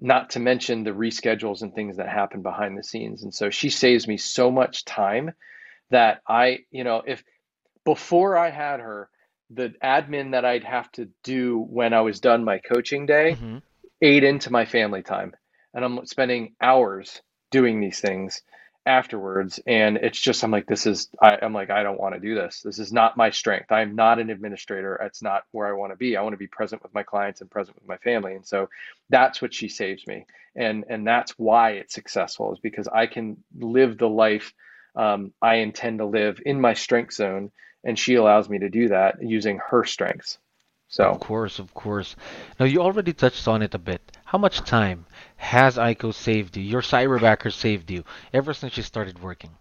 not 0.00 0.30
to 0.30 0.40
mention 0.40 0.82
the 0.82 0.90
reschedules 0.90 1.62
and 1.62 1.74
things 1.74 1.96
that 1.96 2.08
happen 2.08 2.42
behind 2.42 2.76
the 2.76 2.82
scenes 2.82 3.22
and 3.22 3.32
so 3.32 3.50
she 3.50 3.70
saves 3.70 4.08
me 4.08 4.16
so 4.16 4.50
much 4.50 4.84
time 4.84 5.32
that 5.90 6.20
i 6.28 6.58
you 6.70 6.84
know 6.84 7.02
if 7.06 7.22
before 7.84 8.36
i 8.36 8.50
had 8.50 8.80
her 8.80 9.08
the 9.50 9.72
admin 9.82 10.32
that 10.32 10.44
i'd 10.44 10.64
have 10.64 10.90
to 10.92 11.08
do 11.22 11.58
when 11.58 11.92
i 11.92 12.00
was 12.00 12.20
done 12.20 12.44
my 12.44 12.58
coaching 12.58 13.06
day 13.06 13.36
mm-hmm. 13.38 13.58
ate 14.02 14.24
into 14.24 14.50
my 14.50 14.64
family 14.64 15.02
time 15.02 15.32
and 15.74 15.84
i'm 15.84 16.04
spending 16.06 16.54
hours 16.60 17.22
doing 17.54 17.80
these 17.80 18.00
things 18.00 18.42
afterwards. 18.84 19.60
And 19.66 19.96
it's 19.96 20.20
just 20.20 20.42
i'm 20.42 20.50
like 20.50 20.66
this 20.66 20.86
is 20.86 21.08
I, 21.22 21.38
i'm 21.40 21.54
like 21.54 21.70
i 21.70 21.82
don't 21.84 22.00
want 22.00 22.14
to 22.14 22.20
do 22.20 22.34
this. 22.34 22.62
This 22.62 22.78
is 22.78 22.92
not 22.92 23.16
my 23.16 23.30
strength. 23.30 23.70
I'm 23.70 23.94
not 23.94 24.18
an 24.18 24.28
administrator. 24.28 24.96
It's 24.96 25.22
not 25.22 25.44
where 25.52 25.68
i 25.68 25.72
want 25.72 25.92
to 25.92 25.96
be. 25.96 26.16
I 26.16 26.22
want 26.22 26.34
to 26.34 26.44
be 26.46 26.58
present 26.58 26.82
with 26.82 26.92
my 26.92 27.04
clients 27.04 27.40
and 27.40 27.50
present 27.50 27.76
with 27.76 27.88
my 27.88 27.96
family. 27.98 28.34
And 28.34 28.44
so 28.44 28.68
that's 29.08 29.40
what 29.40 29.54
she 29.54 29.68
saves 29.68 30.04
me. 30.06 30.26
And 30.56 30.84
and 30.88 31.06
that's 31.06 31.32
why 31.38 31.66
it's 31.80 31.94
successful 31.94 32.52
is 32.52 32.58
because 32.68 32.88
i 33.02 33.06
can 33.06 33.24
live 33.78 33.96
the 33.96 34.12
life 34.24 34.52
um, 34.96 35.32
i 35.40 35.54
intend 35.66 35.98
to 35.98 36.06
live 36.06 36.40
in 36.44 36.60
my 36.60 36.74
strength 36.74 37.14
zone 37.14 37.52
and 37.84 37.98
she 37.98 38.14
allows 38.16 38.48
me 38.48 38.58
to 38.58 38.68
do 38.68 38.88
that 38.88 39.16
using 39.22 39.60
her 39.70 39.84
strengths. 39.84 40.38
So 40.88 41.04
of 41.04 41.20
course 41.20 41.58
of 41.58 41.72
course. 41.72 42.16
Now 42.58 42.66
you 42.66 42.80
already 42.80 43.14
touched 43.14 43.48
on 43.48 43.62
it 43.62 43.74
a 43.74 43.78
bit 43.92 44.04
how 44.34 44.38
much 44.38 44.64
time 44.64 45.06
has 45.36 45.76
Aiko 45.76 46.12
saved 46.12 46.56
you? 46.56 46.64
Your 46.64 46.80
cyberbacker 46.80 47.52
saved 47.52 47.88
you 47.88 48.02
ever 48.32 48.52
since 48.52 48.76
you 48.76 48.82
started 48.82 49.22
working? 49.22 49.52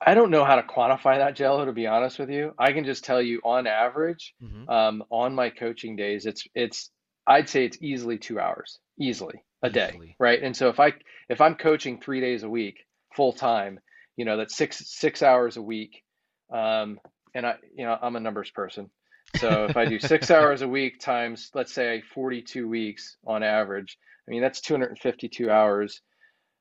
I 0.00 0.14
don't 0.14 0.30
know 0.30 0.46
how 0.46 0.56
to 0.56 0.62
quantify 0.62 1.18
that, 1.18 1.36
Jello. 1.36 1.66
To 1.66 1.74
be 1.74 1.86
honest 1.86 2.18
with 2.18 2.30
you, 2.30 2.54
I 2.58 2.72
can 2.72 2.86
just 2.86 3.04
tell 3.04 3.20
you, 3.20 3.42
on 3.44 3.66
average, 3.66 4.34
mm-hmm. 4.42 4.66
um, 4.66 5.04
on 5.10 5.34
my 5.34 5.50
coaching 5.50 5.94
days, 5.94 6.24
it's 6.24 6.46
it's 6.54 6.90
I'd 7.26 7.50
say 7.50 7.66
it's 7.66 7.76
easily 7.82 8.16
two 8.16 8.40
hours, 8.40 8.78
easily 8.98 9.42
a 9.62 9.68
easily. 9.68 10.06
day, 10.06 10.16
right? 10.18 10.42
And 10.42 10.56
so 10.56 10.70
if 10.70 10.80
I 10.80 10.94
if 11.28 11.42
I'm 11.42 11.56
coaching 11.56 12.00
three 12.00 12.22
days 12.22 12.44
a 12.44 12.48
week, 12.48 12.86
full 13.14 13.34
time, 13.34 13.78
you 14.16 14.24
know, 14.24 14.38
that's 14.38 14.56
six 14.56 14.82
six 14.86 15.22
hours 15.22 15.58
a 15.58 15.62
week, 15.62 16.02
um, 16.50 16.98
and 17.34 17.44
I 17.44 17.56
you 17.76 17.84
know 17.84 17.94
I'm 18.00 18.16
a 18.16 18.20
numbers 18.20 18.50
person, 18.52 18.88
so 19.36 19.66
if 19.66 19.76
I 19.76 19.84
do 19.84 19.98
six 19.98 20.30
hours 20.30 20.62
a 20.62 20.68
week 20.68 21.00
times, 21.00 21.50
let's 21.54 21.72
say 21.72 22.02
42 22.14 22.68
weeks 22.68 23.16
on 23.26 23.42
average, 23.42 23.98
I 24.26 24.30
mean, 24.30 24.42
that's 24.42 24.60
252 24.60 25.50
hours, 25.50 26.00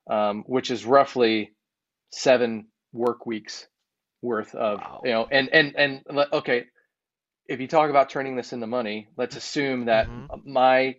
um, 0.10 0.44
which 0.48 0.72
is 0.72 0.86
roughly 0.86 1.52
seven 2.12 2.68
work 2.94 3.26
weeks 3.26 3.68
worth 4.22 4.56
of, 4.56 4.80
wow. 4.80 5.02
you 5.04 5.12
know, 5.12 5.28
and, 5.30 5.50
and, 5.50 5.76
and 5.76 6.02
okay, 6.34 6.66
if 7.48 7.60
you 7.60 7.68
talk 7.68 7.90
about 7.90 8.10
turning 8.10 8.36
this 8.36 8.54
into 8.54 8.68
money, 8.68 9.08
let's 9.18 9.36
assume 9.36 9.86
that 9.86 10.08
mm-hmm. 10.08 10.52
my, 10.52 10.96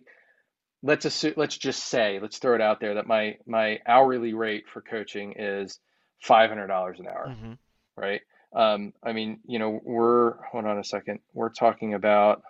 let's 0.83 1.05
assume, 1.05 1.33
let's 1.37 1.57
just 1.57 1.83
say, 1.83 2.19
let's 2.21 2.37
throw 2.37 2.55
it 2.55 2.61
out 2.61 2.79
there 2.79 2.95
that 2.95 3.07
my, 3.07 3.37
my 3.45 3.79
hourly 3.87 4.33
rate 4.33 4.65
for 4.71 4.81
coaching 4.81 5.33
is 5.37 5.79
$500 6.27 6.99
an 6.99 7.07
hour, 7.07 7.27
mm-hmm. 7.29 7.53
right? 7.95 8.21
Um, 8.53 8.93
I 9.03 9.13
mean, 9.13 9.39
you 9.45 9.59
know, 9.59 9.79
we're 9.83 10.41
hold 10.51 10.65
on 10.65 10.77
a 10.79 10.83
second. 10.83 11.19
We're 11.33 11.49
talking 11.49 11.93
about. 11.93 12.41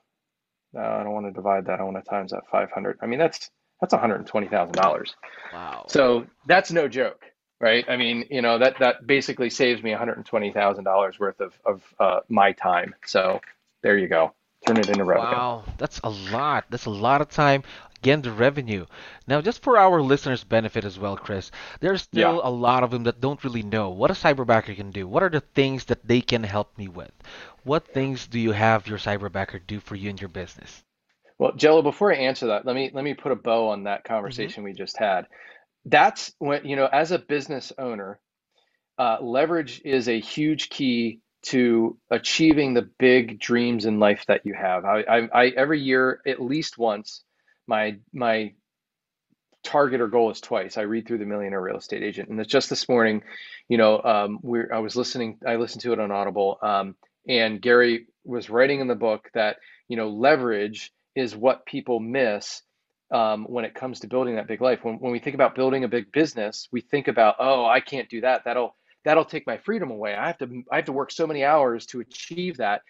Uh, 0.75 0.81
I 0.81 1.03
don't 1.03 1.13
want 1.13 1.25
to 1.25 1.31
divide 1.31 1.65
that. 1.65 1.79
I 1.79 1.83
want 1.83 1.97
to 1.97 2.09
times 2.09 2.31
that 2.31 2.43
500. 2.51 2.99
I 3.01 3.07
mean, 3.07 3.19
that's 3.19 3.49
that's 3.81 3.93
120 3.93 4.47
thousand 4.47 4.73
dollars. 4.75 5.15
Wow. 5.53 5.85
So 5.89 6.27
that's 6.47 6.71
no 6.71 6.87
joke. 6.87 7.23
right? 7.59 7.85
I 7.89 7.97
mean, 7.97 8.25
you 8.29 8.41
know, 8.41 8.59
that 8.59 8.79
that 8.79 9.05
basically 9.05 9.49
saves 9.49 9.81
me 9.83 9.91
$120,000 9.91 11.19
worth 11.19 11.39
of 11.41 11.53
of 11.65 11.81
uh, 11.99 12.19
my 12.29 12.51
time. 12.53 12.95
So 13.05 13.41
there 13.83 13.97
you 13.97 14.07
go. 14.07 14.33
Turn 14.65 14.79
it 14.79 14.89
into 14.89 15.03
revenue. 15.03 15.43
Wow, 15.43 15.65
that's 15.77 15.99
a 16.03 16.09
lot. 16.09 16.65
That's 16.69 16.85
a 16.85 16.89
lot 16.89 17.21
of 17.21 17.29
time. 17.29 17.63
Again, 17.97 18.21
the 18.21 18.31
revenue. 18.31 18.85
Now, 19.27 19.41
just 19.41 19.61
for 19.61 19.77
our 19.77 20.01
listeners' 20.01 20.43
benefit 20.43 20.83
as 20.85 20.97
well, 20.99 21.17
Chris, 21.17 21.51
there's 21.79 22.01
Yeah. 22.11 22.33
still 22.33 22.41
a 22.43 22.49
lot 22.49 22.83
of 22.83 22.91
them 22.91 23.03
that 23.03 23.19
don't 23.21 23.43
really 23.43 23.63
know 23.63 23.89
what 23.89 24.11
a 24.11 24.13
cyberbacker 24.13 24.75
can 24.75 24.91
do. 24.91 25.07
What 25.07 25.23
are 25.23 25.29
the 25.29 25.41
things 25.41 25.85
that 25.85 26.07
they 26.07 26.21
can 26.21 26.43
help 26.43 26.77
me 26.77 26.87
with? 26.87 27.11
What 27.63 27.87
things 27.93 28.27
do 28.27 28.39
you 28.39 28.51
have 28.51 28.87
your 28.87 28.97
cyberbacker 28.97 29.59
do 29.65 29.79
for 29.79 29.95
you 29.95 30.09
and 30.09 30.19
your 30.19 30.29
business? 30.29 30.83
Well, 31.37 31.53
Jello, 31.55 31.81
before 31.81 32.13
I 32.13 32.17
answer 32.17 32.47
that, 32.47 32.65
let 32.65 32.75
me 32.75 32.91
let 32.93 33.03
me 33.03 33.13
put 33.13 33.31
a 33.31 33.35
bow 33.35 33.69
on 33.69 33.83
that 33.83 34.03
hmm 34.23 34.49
conversation 34.49 34.63
we 34.63 34.73
just 34.73 34.97
had. 34.97 35.25
That's 35.85 36.33
when, 36.39 36.65
you 36.65 36.75
know, 36.75 36.87
as 36.87 37.11
a 37.11 37.19
business 37.19 37.71
owner, 37.77 38.19
uh, 38.97 39.17
leverage 39.21 39.81
is 39.85 40.07
a 40.09 40.19
huge 40.19 40.69
key 40.69 41.21
to 41.41 41.97
achieving 42.11 42.73
the 42.73 42.89
big 42.99 43.39
dreams 43.39 43.85
in 43.85 43.99
life 43.99 44.25
that 44.27 44.45
you 44.45 44.53
have. 44.53 44.85
I, 44.85 45.01
I, 45.01 45.29
I 45.33 45.45
every 45.49 45.81
year, 45.81 46.21
at 46.27 46.41
least 46.41 46.77
once, 46.77 47.23
my 47.67 47.97
my 48.13 48.53
target 49.63 50.01
or 50.01 50.07
goal 50.07 50.31
is 50.31 50.41
twice. 50.41 50.77
I 50.77 50.81
read 50.81 51.07
through 51.07 51.19
the 51.19 51.25
Millionaire 51.25 51.61
Real 51.61 51.77
Estate 51.77 52.03
Agent, 52.03 52.29
and 52.29 52.39
it's 52.39 52.51
just 52.51 52.69
this 52.69 52.87
morning. 52.89 53.23
You 53.67 53.77
know, 53.77 54.01
um, 54.01 54.39
we 54.41 54.61
I 54.73 54.79
was 54.79 54.95
listening. 54.95 55.39
I 55.45 55.55
listened 55.55 55.81
to 55.83 55.93
it 55.93 55.99
on 55.99 56.11
Audible, 56.11 56.57
um, 56.61 56.95
and 57.27 57.61
Gary 57.61 58.07
was 58.25 58.49
writing 58.49 58.79
in 58.81 58.87
the 58.87 58.95
book 58.95 59.29
that 59.33 59.57
you 59.87 59.97
know 59.97 60.09
leverage 60.09 60.91
is 61.15 61.35
what 61.35 61.65
people 61.65 61.99
miss 61.99 62.61
um, 63.11 63.45
when 63.45 63.65
it 63.65 63.75
comes 63.75 64.01
to 64.01 64.07
building 64.07 64.35
that 64.35 64.47
big 64.47 64.61
life. 64.61 64.79
When 64.83 64.95
when 64.95 65.11
we 65.11 65.19
think 65.19 65.35
about 65.35 65.55
building 65.55 65.83
a 65.83 65.89
big 65.89 66.11
business, 66.11 66.67
we 66.71 66.81
think 66.81 67.07
about 67.07 67.35
oh 67.39 67.65
I 67.65 67.79
can't 67.79 68.09
do 68.09 68.21
that. 68.21 68.43
That'll 68.45 68.75
that'll 69.05 69.25
take 69.25 69.47
my 69.47 69.57
freedom 69.57 69.91
away. 69.91 70.15
I 70.15 70.27
have 70.27 70.37
to 70.39 70.63
I 70.71 70.77
have 70.77 70.85
to 70.85 70.91
work 70.91 71.11
so 71.11 71.27
many 71.27 71.43
hours 71.43 71.85
to 71.87 72.01
achieve 72.01 72.57
that 72.57 72.81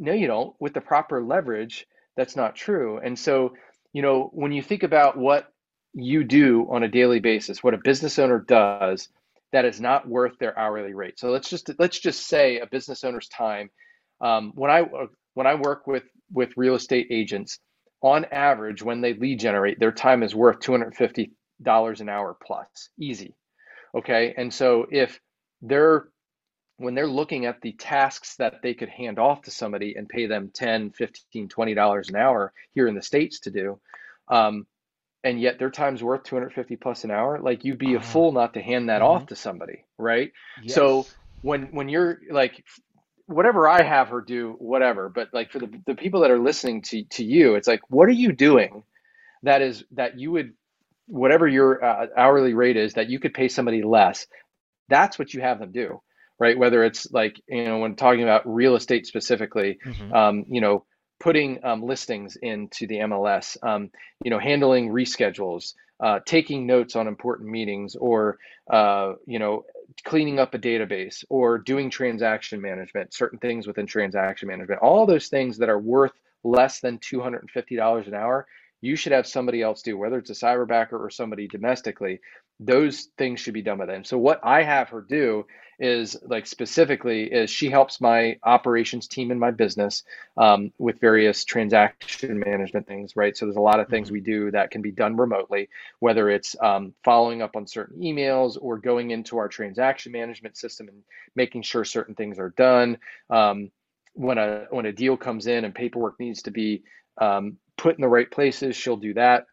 no, 0.00 0.12
you 0.12 0.26
don't. 0.26 0.56
With 0.58 0.72
the 0.72 0.80
proper 0.80 1.22
leverage, 1.22 1.86
that's 2.16 2.34
not 2.34 2.56
true. 2.56 2.98
And 2.98 3.18
so, 3.18 3.52
you 3.92 4.02
know, 4.02 4.30
when 4.32 4.50
you 4.50 4.62
think 4.62 4.82
about 4.82 5.16
what 5.16 5.52
you 5.92 6.24
do 6.24 6.66
on 6.70 6.82
a 6.82 6.88
daily 6.88 7.20
basis, 7.20 7.62
what 7.62 7.74
a 7.74 7.78
business 7.78 8.18
owner 8.18 8.38
does, 8.38 9.08
that 9.52 9.66
is 9.66 9.80
not 9.80 10.08
worth 10.08 10.38
their 10.38 10.58
hourly 10.58 10.94
rate. 10.94 11.18
So 11.18 11.30
let's 11.30 11.50
just 11.50 11.70
let's 11.78 11.98
just 11.98 12.26
say 12.26 12.58
a 12.58 12.66
business 12.66 13.04
owner's 13.04 13.28
time. 13.28 13.70
Um, 14.20 14.52
when 14.54 14.70
I 14.70 14.84
when 15.34 15.46
I 15.46 15.56
work 15.56 15.86
with 15.86 16.04
with 16.32 16.56
real 16.56 16.76
estate 16.76 17.08
agents, 17.10 17.58
on 18.02 18.24
average, 18.26 18.82
when 18.82 19.00
they 19.00 19.14
lead 19.14 19.40
generate, 19.40 19.78
their 19.78 19.92
time 19.92 20.22
is 20.22 20.34
worth 20.34 20.60
$250 20.60 22.00
an 22.00 22.08
hour 22.08 22.36
plus, 22.42 22.88
easy. 22.98 23.34
Okay, 23.94 24.32
and 24.36 24.54
so 24.54 24.86
if 24.90 25.20
they're 25.62 26.08
when 26.78 26.94
they're 26.94 27.08
looking 27.08 27.46
at 27.46 27.60
the 27.62 27.72
tasks 27.74 28.36
that 28.36 28.62
they 28.62 28.74
could 28.74 28.90
hand 28.90 29.18
off 29.20 29.42
to 29.42 29.52
somebody 29.52 29.94
and 29.96 30.08
pay 30.08 30.26
them 30.26 30.50
10 30.54 30.90
15 30.92 31.48
20 31.48 31.74
dollars 31.74 32.10
an 32.10 32.16
hour 32.16 32.52
here 32.74 32.88
in 32.88 32.96
the 32.96 33.02
states 33.02 33.40
to 33.40 33.50
do 33.52 33.80
um, 34.30 34.66
and 35.24 35.40
yet 35.40 35.58
their 35.58 35.70
time's 35.70 36.02
worth 36.02 36.24
250 36.24 36.76
plus 36.76 37.04
an 37.04 37.10
hour 37.12 37.40
like 37.40 37.64
you'd 37.64 37.78
be 37.78 37.94
a 37.94 38.00
Oh, 38.00 38.00
fool 38.00 38.32
not 38.32 38.54
to 38.54 38.62
hand 38.62 38.88
that 38.90 39.02
off 39.02 39.26
to 39.26 39.36
somebody 39.36 39.84
right? 39.98 40.32
So 40.66 41.08
when 41.42 41.64
when 41.72 41.88
you're 41.88 42.20
like 42.30 42.64
whatever 43.26 43.68
i 43.68 43.82
have 43.82 44.08
her 44.10 44.20
do 44.22 44.56
whatever 44.58 45.08
but 45.08 45.30
like 45.32 45.52
for 45.52 45.60
the, 45.60 45.70
the 45.86 45.96
people 45.96 46.22
that 46.22 46.30
are 46.32 46.38
listening 46.40 46.82
to 46.82 47.04
to 47.04 47.24
you 47.24 47.56
it's 47.56 47.68
like 47.68 47.80
what 47.88 48.08
are 48.08 48.12
you 48.12 48.32
doing 48.32 48.84
that 49.44 49.62
is 49.62 49.84
that 49.92 50.18
you 50.18 50.32
would 50.32 50.54
whatever 51.06 51.48
your 51.48 51.84
uh, 51.84 52.06
hourly 52.16 52.54
rate 52.54 52.76
is 52.76 52.94
that 52.94 53.10
you 53.10 53.20
could 53.20 53.34
pay 53.34 53.48
somebody 53.48 53.82
less 53.82 54.26
that's 54.90 55.18
what 55.18 55.34
you 55.34 55.42
have 55.42 55.60
them 55.60 55.72
do, 55.72 56.02
right? 56.40 56.58
Whether 56.58 56.84
it's 56.84 57.10
like, 57.12 57.40
you 57.48 57.64
know, 57.66 57.80
when 57.80 57.96
talking 57.96 58.24
about 58.24 58.42
real 58.52 58.76
estate 58.76 59.06
specifically, 59.06 59.78
hmm 59.84 60.12
um, 60.14 60.46
you 60.50 60.62
know, 60.62 60.86
putting 61.20 61.64
um, 61.64 61.84
listings 61.84 62.36
into 62.42 62.88
the 62.88 62.96
MLS, 62.96 63.58
um, 63.64 63.90
you 64.24 64.30
know, 64.30 64.40
handling 64.40 64.90
reschedules, 64.90 65.74
uh, 66.00 66.20
taking 66.26 66.66
notes 66.66 66.96
on 66.96 67.08
important 67.08 67.50
meetings, 67.50 67.96
or, 67.96 68.38
uh, 68.72 69.14
you 69.26 69.40
know, 69.40 69.64
cleaning 70.04 70.40
up 70.40 70.54
a 70.54 70.58
database, 70.60 71.24
or 71.30 71.58
doing 71.58 71.90
transaction 71.90 72.60
management, 72.62 73.14
certain 73.14 73.38
things 73.40 73.66
within 73.68 73.86
transaction 73.86 74.48
management, 74.48 74.80
all 74.82 75.06
those 75.06 75.28
things 75.28 75.58
that 75.58 75.70
are 75.70 75.80
worth 75.80 76.12
less 76.44 76.80
than 76.80 76.98
$250 77.00 78.08
an 78.08 78.14
hour, 78.14 78.46
you 78.80 78.96
should 78.96 79.12
have 79.12 79.26
somebody 79.26 79.62
else 79.62 79.82
do, 79.82 79.96
whether 79.96 80.18
it's 80.18 80.30
a 80.30 80.34
cyberbacker 80.34 80.92
or 80.98 81.10
somebody 81.10 81.48
domestically 81.48 82.20
those 82.60 83.08
things 83.16 83.40
should 83.40 83.54
be 83.54 83.62
done 83.62 83.78
by 83.78 83.86
them. 83.86 84.04
So 84.04 84.18
what 84.18 84.40
I 84.44 84.62
have 84.62 84.90
her 84.90 85.00
do 85.00 85.46
is 85.78 86.14
like 86.22 86.46
specifically 86.46 87.24
is 87.24 87.48
she 87.48 87.70
helps 87.70 88.02
my 88.02 88.38
operations 88.42 89.08
team 89.08 89.30
in 89.30 89.38
my 89.38 89.50
business 89.50 90.02
um, 90.36 90.70
with 90.78 91.00
various 91.00 91.44
transaction 91.46 92.38
management 92.38 92.86
things, 92.86 93.16
right? 93.16 93.34
So 93.34 93.46
there's 93.46 93.56
a 93.56 93.60
lot 93.60 93.80
of 93.80 93.88
things 93.88 94.10
hmm 94.10 94.12
we 94.12 94.20
do 94.20 94.50
that 94.50 94.70
can 94.70 94.82
be 94.82 94.92
done 94.92 95.16
remotely, 95.16 95.70
whether 96.00 96.28
it's 96.28 96.54
um, 96.62 96.92
following 97.02 97.40
up 97.40 97.56
on 97.56 97.66
certain 97.66 98.02
emails 98.02 98.58
or 98.60 98.76
going 98.76 99.10
into 99.10 99.38
our 99.38 99.48
transaction 99.48 100.12
management 100.12 100.58
system 100.58 100.88
and 100.88 101.02
making 101.34 101.62
sure 101.62 101.84
certain 101.84 102.14
things 102.14 102.38
are 102.38 102.50
done. 102.50 102.98
Um, 103.30 103.70
when 104.12 104.36
a 104.36 104.66
when 104.70 104.84
a 104.84 104.92
deal 104.92 105.16
comes 105.16 105.46
in 105.46 105.64
and 105.64 105.74
paperwork 105.74 106.20
needs 106.20 106.42
to 106.42 106.50
be 106.50 106.82
um, 107.18 107.56
put 107.80 107.96
in 107.96 108.02
the 108.02 108.08
right 108.08 108.30
places, 108.30 108.76
she'll 108.76 108.96
do 108.96 109.14
that 109.14 109.46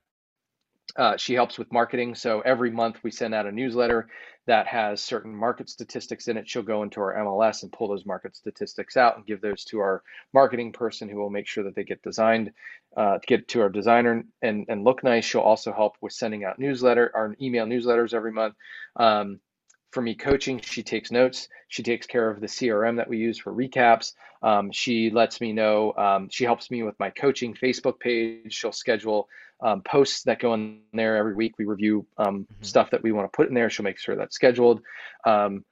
uh, 0.96 1.18
she 1.18 1.34
helps 1.34 1.58
with 1.58 1.72
marketing. 1.72 2.16
So 2.16 2.42
every 2.42 2.72
month 2.72 2.98
we 3.04 3.12
send 3.12 3.34
out 3.34 3.46
a 3.46 3.52
newsletter 3.52 4.08
that 4.46 4.68
has 4.68 5.04
certain 5.04 5.36
market 5.36 5.70
statistics 5.70 6.28
in 6.28 6.38
it. 6.38 6.50
She'll 6.50 6.64
go 6.64 6.84
into 6.84 7.02
our 7.02 7.16
MLS 7.16 7.64
and 7.64 7.72
pull 7.72 7.90
those 7.90 8.06
market 8.06 8.36
statistics 8.36 8.96
out 8.96 9.18
and 9.18 9.26
give 9.26 9.42
those 9.42 9.66
to 9.66 9.80
our 9.80 10.04
marketing 10.34 10.72
person 10.72 11.10
who 11.10 11.18
will 11.18 11.30
make 11.30 11.48
sure 11.48 11.66
that 11.66 11.76
they 11.76 11.84
get 11.84 12.02
designed, 12.02 12.52
uh, 12.96 13.20
get 13.28 13.48
to 13.50 13.62
our 13.62 13.70
designer 13.70 14.24
and, 14.42 14.66
and 14.70 14.84
look 14.84 15.04
nice. 15.04 15.26
She'll 15.26 15.42
also 15.42 15.74
help 15.74 15.98
with 16.02 16.14
sending 16.14 16.46
out 16.46 16.60
newsletter, 16.60 17.12
our 17.14 17.36
email 17.42 17.66
newsletters 17.66 18.14
every 18.14 18.32
month. 18.32 18.56
Um, 18.96 19.42
for 19.98 20.04
me 20.04 20.14
coaching, 20.14 20.60
she 20.60 20.84
takes 20.84 21.10
notes. 21.10 21.50
She 21.70 21.82
takes 21.82 22.06
care 22.06 22.30
of 22.30 22.40
the 22.40 22.46
CRM 22.46 22.98
that 22.98 23.10
we 23.10 23.18
use 23.18 23.40
for 23.40 23.52
recaps. 23.52 24.14
Um, 24.44 24.72
she 24.72 25.10
lets 25.10 25.42
me 25.42 25.54
know. 25.54 25.92
Um, 25.98 26.30
she 26.30 26.44
helps 26.44 26.70
me 26.70 26.84
with 26.84 26.94
my 27.00 27.10
coaching 27.10 27.56
Facebook 27.56 28.00
page. 28.00 28.54
She'll 28.54 28.72
schedule 28.72 29.28
um, 29.60 29.82
posts 29.82 30.22
that 30.26 30.38
go 30.38 30.54
in 30.54 30.82
there 30.94 31.18
every 31.18 31.34
week. 31.34 31.56
We 31.58 31.66
review 31.66 32.06
um, 32.20 32.46
hmm 32.46 32.64
stuff 32.64 32.92
that 32.92 33.02
we 33.02 33.12
want 33.12 33.26
to 33.26 33.36
put 33.36 33.48
in 33.48 33.56
there. 33.56 33.72
She'll 33.72 33.86
make 33.86 33.98
sure 33.98 34.16
that's 34.16 34.36
scheduled. 34.36 34.84
Um, 35.26 35.66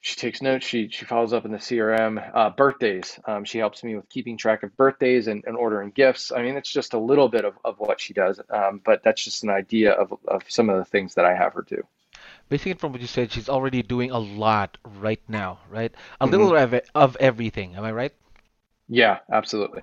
she 0.00 0.16
takes 0.16 0.40
notes. 0.40 0.64
She 0.64 0.88
she 0.88 1.04
follows 1.04 1.34
up 1.34 1.44
in 1.44 1.52
the 1.52 1.58
CRM. 1.58 2.30
Uh, 2.34 2.48
birthdays. 2.48 3.20
Um, 3.26 3.44
she 3.44 3.58
helps 3.58 3.84
me 3.84 3.94
with 3.94 4.08
keeping 4.08 4.38
track 4.38 4.62
of 4.62 4.74
birthdays 4.74 5.26
and, 5.26 5.44
and 5.46 5.54
ordering 5.54 5.90
gifts. 5.90 6.32
I 6.32 6.40
mean, 6.40 6.56
it's 6.56 6.72
just 6.72 6.94
a 6.94 6.98
little 6.98 7.28
bit 7.28 7.44
of, 7.44 7.58
of 7.62 7.78
what 7.78 8.00
she 8.00 8.14
does, 8.14 8.40
um, 8.48 8.80
but 8.86 9.02
that's 9.04 9.22
just 9.22 9.44
an 9.44 9.50
idea 9.50 9.92
of, 9.92 10.14
of 10.28 10.44
some 10.48 10.70
of 10.70 10.78
the 10.78 10.86
things 10.86 11.14
that 11.16 11.26
I 11.26 11.34
have 11.34 11.52
her 11.52 11.66
do. 11.68 11.82
Basically, 12.48 12.74
from 12.74 12.92
what 12.92 13.00
you 13.00 13.06
said, 13.06 13.32
she's 13.32 13.48
already 13.48 13.82
doing 13.82 14.10
a 14.10 14.18
lot 14.18 14.76
right 14.84 15.20
now, 15.28 15.60
right? 15.70 15.94
A 16.20 16.26
hmm 16.26 16.48
little 16.48 16.54
of, 16.56 16.74
of 16.94 17.16
everything. 17.20 17.76
Am 17.76 17.84
I 17.84 17.92
right? 17.92 18.14
Yeah, 18.88 19.20
absolutely. 19.30 19.82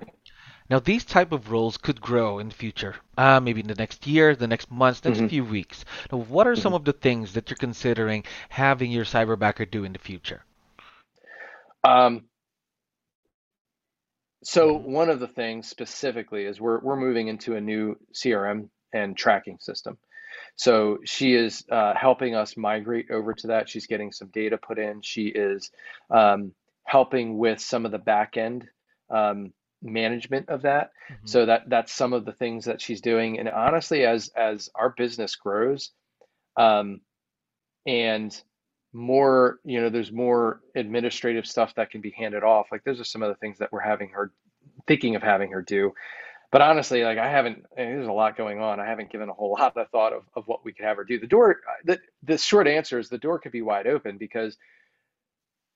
Now, 0.69 0.77
these 0.77 1.03
type 1.03 1.31
of 1.31 1.49
roles 1.49 1.75
could 1.75 1.99
grow 1.99 2.37
in 2.37 2.49
the 2.49 2.53
future. 2.53 2.97
Uh, 3.17 3.39
maybe 3.39 3.61
in 3.61 3.67
the 3.67 3.73
next 3.73 4.05
year, 4.05 4.35
the 4.35 4.45
next 4.47 4.69
months, 4.69 5.03
next 5.03 5.21
hmm 5.21 5.27
few 5.27 5.43
weeks. 5.43 5.83
Now, 6.11 6.19
what 6.19 6.45
are 6.45 6.55
some 6.55 6.73
hmm 6.73 6.75
of 6.75 6.85
the 6.85 6.93
things 6.93 7.33
that 7.33 7.49
you're 7.49 7.57
considering 7.57 8.23
having 8.49 8.91
your 8.91 9.05
cyberbacker 9.05 9.69
do 9.69 9.83
in 9.83 9.93
the 9.93 9.97
future? 9.97 10.43
Um, 11.83 12.27
so 14.43 14.73
hmm 14.73 14.77
one 14.77 15.09
of 15.09 15.19
the 15.19 15.27
things 15.27 15.67
specifically 15.67 16.45
is 16.45 16.61
we're 16.61 16.79
we're 16.79 16.95
moving 16.95 17.27
into 17.27 17.55
a 17.55 17.61
new 17.61 17.97
CRM 18.13 18.69
and 18.93 19.17
tracking 19.17 19.57
system. 19.59 19.97
So 20.55 20.99
she 21.05 21.33
is 21.33 21.65
uh, 21.71 21.93
helping 21.95 22.35
us 22.35 22.57
migrate 22.57 23.11
over 23.11 23.33
to 23.33 23.47
that. 23.47 23.69
She's 23.69 23.87
getting 23.87 24.11
some 24.11 24.29
data 24.29 24.57
put 24.57 24.79
in. 24.79 25.01
She 25.01 25.27
is 25.27 25.71
um, 26.09 26.53
helping 26.83 27.37
with 27.37 27.59
some 27.59 27.85
of 27.85 27.91
the 27.91 27.97
back 27.97 28.37
end 28.37 28.67
um, 29.09 29.53
management 29.81 30.49
of 30.49 30.63
that. 30.63 30.91
hmm 31.07 31.15
So 31.25 31.45
that 31.45 31.63
that's 31.67 31.91
some 31.91 32.13
of 32.13 32.25
the 32.25 32.33
things 32.33 32.65
that 32.65 32.81
she's 32.81 33.01
doing. 33.01 33.39
And 33.39 33.49
honestly, 33.49 34.05
as 34.05 34.29
as 34.35 34.69
our 34.75 34.89
business 34.89 35.35
grows, 35.35 35.91
um, 36.57 37.01
and 37.85 38.39
more, 38.93 39.59
you 39.65 39.81
know, 39.81 39.89
there's 39.89 40.11
more 40.11 40.61
administrative 40.75 41.45
stuff 41.45 41.75
that 41.75 41.91
can 41.91 42.01
be 42.01 42.11
handed 42.11 42.43
off. 42.43 42.67
Like 42.71 42.83
those 42.83 42.99
are 42.99 43.05
some 43.05 43.21
of 43.21 43.29
the 43.29 43.35
things 43.35 43.57
that 43.59 43.71
we're 43.71 43.81
having 43.81 44.09
her 44.09 44.31
thinking 44.87 45.15
of 45.15 45.21
having 45.21 45.51
her 45.51 45.61
do. 45.61 45.93
But 46.55 46.61
honestly, 46.61 47.03
like 47.03 47.17
I 47.17 47.29
haven't, 47.29 47.65
there's 47.75 48.07
a 48.07 48.13
lot 48.13 48.37
going 48.37 48.61
on. 48.61 48.79
I 48.79 48.85
haven't 48.85 49.11
given 49.11 49.27
a 49.27 49.33
whole 49.33 49.51
lot 49.59 49.75
of 49.75 49.89
thought 49.89 50.13
of, 50.13 50.23
of 50.37 50.47
what 50.47 50.63
we 50.63 50.71
could 50.71 50.85
have 50.85 50.95
her 50.95 51.03
do. 51.03 51.19
The 51.19 51.27
door, 51.27 51.59
the, 51.83 51.99
the 52.23 52.37
short 52.37 52.65
answer 52.65 52.97
is 52.97 53.09
the 53.09 53.17
door 53.17 53.39
could 53.39 53.51
be 53.51 53.61
wide 53.61 53.87
open 53.87 54.17
because, 54.17 54.55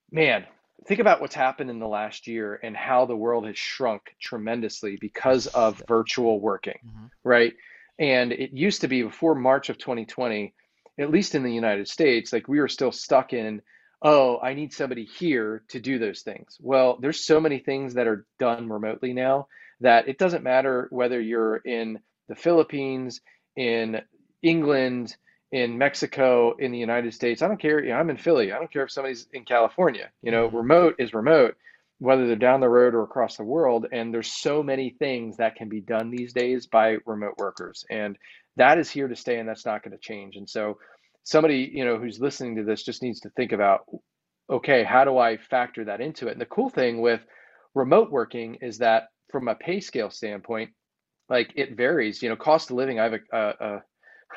man, 0.09 0.45
think 0.87 1.01
about 1.01 1.19
what's 1.19 1.35
happened 1.35 1.69
in 1.69 1.79
the 1.79 1.87
last 1.89 2.27
year 2.27 2.57
and 2.63 2.77
how 2.77 3.05
the 3.05 3.15
world 3.17 3.45
has 3.45 3.57
shrunk 3.57 4.03
tremendously 4.21 4.97
because 5.01 5.47
of 5.47 5.83
virtual 5.85 6.39
working, 6.39 6.79
hmm 6.81 7.07
right? 7.25 7.55
And 7.99 8.31
it 8.31 8.53
used 8.53 8.79
to 8.79 8.87
be 8.87 9.03
before 9.03 9.35
March 9.35 9.67
of 9.67 9.77
2020, 9.79 10.53
at 10.97 11.11
least 11.11 11.35
in 11.35 11.43
the 11.43 11.51
United 11.51 11.89
States, 11.89 12.31
like 12.31 12.47
we 12.47 12.61
were 12.61 12.69
still 12.69 12.93
stuck 12.93 13.33
in, 13.33 13.61
oh, 14.01 14.39
I 14.41 14.53
need 14.53 14.71
somebody 14.71 15.03
here 15.03 15.61
to 15.71 15.81
do 15.81 15.99
those 15.99 16.21
things. 16.21 16.55
Well, 16.61 16.97
there's 17.01 17.25
so 17.25 17.41
many 17.41 17.59
things 17.59 17.95
that 17.95 18.07
are 18.07 18.25
done 18.39 18.69
remotely 18.69 19.11
now 19.11 19.47
that 19.81 20.07
it 20.07 20.17
doesn't 20.17 20.43
matter 20.43 20.87
whether 20.91 21.19
you're 21.19 21.57
in 21.57 21.99
the 22.27 22.35
Philippines, 22.35 23.21
in 23.55 24.01
England, 24.41 25.15
in 25.51 25.77
Mexico, 25.77 26.55
in 26.57 26.71
the 26.71 26.77
United 26.77 27.13
States. 27.13 27.41
I 27.41 27.47
don't 27.47 27.59
care. 27.59 27.83
You 27.83 27.89
know, 27.89 27.95
I'm 27.97 28.09
in 28.09 28.17
Philly. 28.17 28.51
I 28.51 28.57
don't 28.57 28.71
care 28.71 28.83
if 28.83 28.91
somebody's 28.91 29.27
in 29.33 29.45
California. 29.45 30.09
You 30.21 30.31
know, 30.31 30.47
mm-hmm. 30.47 30.57
remote 30.57 30.95
is 30.99 31.13
remote, 31.13 31.55
whether 31.97 32.27
they're 32.27 32.35
down 32.35 32.59
the 32.59 32.69
road 32.69 32.93
or 32.93 33.03
across 33.03 33.37
the 33.37 33.43
world. 33.43 33.87
And 33.91 34.13
there's 34.13 34.31
so 34.31 34.61
many 34.61 34.91
things 34.91 35.37
that 35.37 35.55
can 35.55 35.69
be 35.69 35.81
done 35.81 36.11
these 36.11 36.33
days 36.33 36.67
by 36.67 36.97
remote 37.05 37.35
workers. 37.37 37.83
And 37.89 38.17
that 38.57 38.77
is 38.77 38.89
here 38.89 39.07
to 39.07 39.15
stay 39.15 39.39
and 39.39 39.49
that's 39.49 39.65
not 39.65 39.83
going 39.83 39.97
to 39.97 39.97
change. 39.97 40.35
And 40.35 40.49
so 40.49 40.77
somebody, 41.23 41.69
you 41.73 41.85
know, 41.85 41.97
who's 41.97 42.19
listening 42.19 42.57
to 42.57 42.63
this 42.63 42.83
just 42.83 43.01
needs 43.01 43.21
to 43.21 43.29
think 43.31 43.51
about, 43.51 43.85
okay, 44.49 44.83
how 44.83 45.03
do 45.03 45.17
I 45.17 45.37
factor 45.37 45.85
that 45.85 46.01
into 46.01 46.27
it? 46.27 46.33
And 46.33 46.41
the 46.41 46.45
cool 46.45 46.69
thing 46.69 47.01
with 47.01 47.21
remote 47.73 48.11
working 48.11 48.55
is 48.61 48.79
that 48.79 49.09
from 49.31 49.47
a 49.47 49.55
pay 49.55 49.79
scale 49.79 50.09
standpoint, 50.09 50.71
like 51.29 51.53
it 51.55 51.75
varies. 51.75 52.21
You 52.21 52.29
know, 52.29 52.35
cost 52.35 52.71
of 52.71 52.77
living. 52.77 52.99
I 52.99 53.03
have 53.03 53.13
a, 53.13 53.37
a, 53.37 53.53
a 53.59 53.83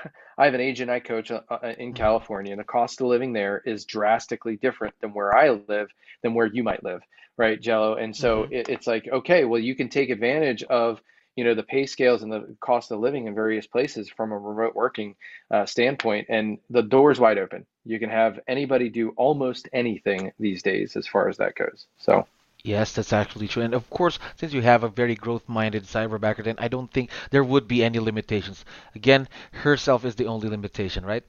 I 0.39 0.45
have 0.45 0.55
an 0.55 0.61
agent 0.61 0.91
I 0.91 1.01
coach 1.01 1.31
uh, 1.31 1.41
uh, 1.51 1.59
in 1.63 1.89
mm-hmm. 1.89 1.93
California, 1.95 2.53
and 2.53 2.61
the 2.61 2.65
cost 2.65 3.01
of 3.01 3.07
living 3.07 3.33
there 3.33 3.63
is 3.65 3.85
drastically 3.85 4.57
different 4.57 4.95
than 5.01 5.13
where 5.13 5.37
I 5.37 5.51
live, 5.51 5.89
than 6.23 6.35
where 6.35 6.47
you 6.47 6.63
might 6.63 6.85
live, 6.85 7.03
right, 7.37 7.61
Jello? 7.61 7.97
And 7.97 8.15
so 8.15 8.45
mm-hmm. 8.45 8.55
it, 8.55 8.69
it's 8.69 8.87
like, 8.87 9.09
okay, 9.11 9.45
well, 9.45 9.61
you 9.61 9.75
can 9.75 9.89
take 9.89 10.11
advantage 10.11 10.63
of 10.65 11.01
you 11.37 11.45
know 11.45 11.55
the 11.55 11.63
pay 11.63 11.87
scales 11.87 12.23
and 12.23 12.31
the 12.31 12.55
cost 12.61 12.91
of 12.91 13.01
living 13.01 13.27
in 13.27 13.35
various 13.35 13.67
places 13.67 14.11
from 14.11 14.33
a 14.33 14.39
remote 14.39 14.75
working 14.75 15.15
uh, 15.51 15.67
standpoint, 15.67 16.27
and 16.29 16.59
the 16.71 16.83
door's 16.83 17.21
wide 17.21 17.39
open. 17.39 17.67
You 17.85 17.99
can 17.99 18.11
have 18.11 18.39
anybody 18.47 18.89
do 18.89 19.11
almost 19.17 19.69
anything 19.73 20.33
these 20.39 20.63
days 20.63 20.97
as 20.97 21.07
far 21.07 21.29
as 21.29 21.39
that 21.39 21.55
goes. 21.55 21.87
So. 21.99 22.27
Yes, 22.64 22.92
that's 22.92 23.12
actually 23.12 23.49
true. 23.49 23.62
And 23.62 23.75
of 23.75 23.88
course, 23.90 24.19
since 24.37 24.52
you 24.52 24.62
have 24.62 24.83
a 24.85 24.88
very 24.88 25.14
growth-minded 25.14 25.85
cyberbacker, 25.85 26.45
then 26.45 26.57
I 26.59 26.69
don't 26.69 26.92
think 26.92 27.11
there 27.31 27.45
would 27.45 27.69
be 27.69 27.85
any 27.85 27.99
limitations. 27.99 28.64
Again, 28.95 29.28
herself 29.52 30.04
is 30.04 30.14
the 30.16 30.26
only 30.26 30.49
limitation, 30.49 31.04
right? 31.04 31.25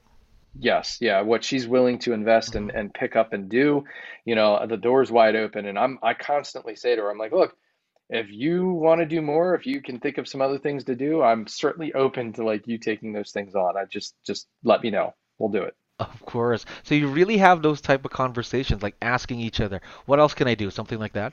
Yes, 0.56 0.98
yeah. 1.00 1.20
What 1.22 1.42
she's 1.42 1.66
willing 1.66 1.98
to 2.00 2.12
invest 2.12 2.54
and, 2.54 2.70
and 2.70 2.94
pick 2.94 3.16
up 3.16 3.32
and 3.32 3.48
do, 3.48 3.84
you 4.24 4.36
know, 4.36 4.64
the 4.66 4.76
door's 4.76 5.10
wide 5.10 5.34
open. 5.36 5.66
And 5.66 5.78
I'm 5.78 5.98
I 6.02 6.14
constantly 6.14 6.76
say 6.76 6.94
to 6.94 7.02
her, 7.02 7.10
I'm 7.10 7.18
like, 7.18 7.32
look, 7.32 7.56
if 8.08 8.30
you 8.30 8.68
want 8.72 9.00
to 9.00 9.06
do 9.06 9.20
more, 9.20 9.54
if 9.56 9.66
you 9.66 9.82
can 9.82 9.98
think 9.98 10.18
of 10.18 10.28
some 10.28 10.40
other 10.40 10.58
things 10.58 10.84
to 10.84 10.94
do, 10.94 11.22
I'm 11.22 11.46
certainly 11.48 11.92
open 11.94 12.32
to 12.34 12.44
like 12.44 12.68
you 12.68 12.78
taking 12.78 13.12
those 13.12 13.32
things 13.32 13.54
on. 13.56 13.76
I 13.76 13.84
just 13.86 14.14
just 14.24 14.46
let 14.62 14.82
me 14.82 14.90
know. 14.90 15.14
We'll 15.38 15.50
do 15.50 15.62
it. 15.64 15.74
Of 15.98 16.24
course. 16.24 16.64
So 16.84 16.94
you 16.94 17.08
really 17.08 17.38
have 17.38 17.62
those 17.62 17.80
type 17.80 18.04
of 18.04 18.12
conversations, 18.12 18.82
like 18.82 18.96
asking 19.02 19.40
each 19.40 19.60
other, 19.60 19.80
"What 20.06 20.20
else 20.20 20.34
can 20.34 20.46
I 20.48 20.54
do?" 20.54 20.70
Something 20.70 20.98
like 21.00 21.14
that. 21.14 21.32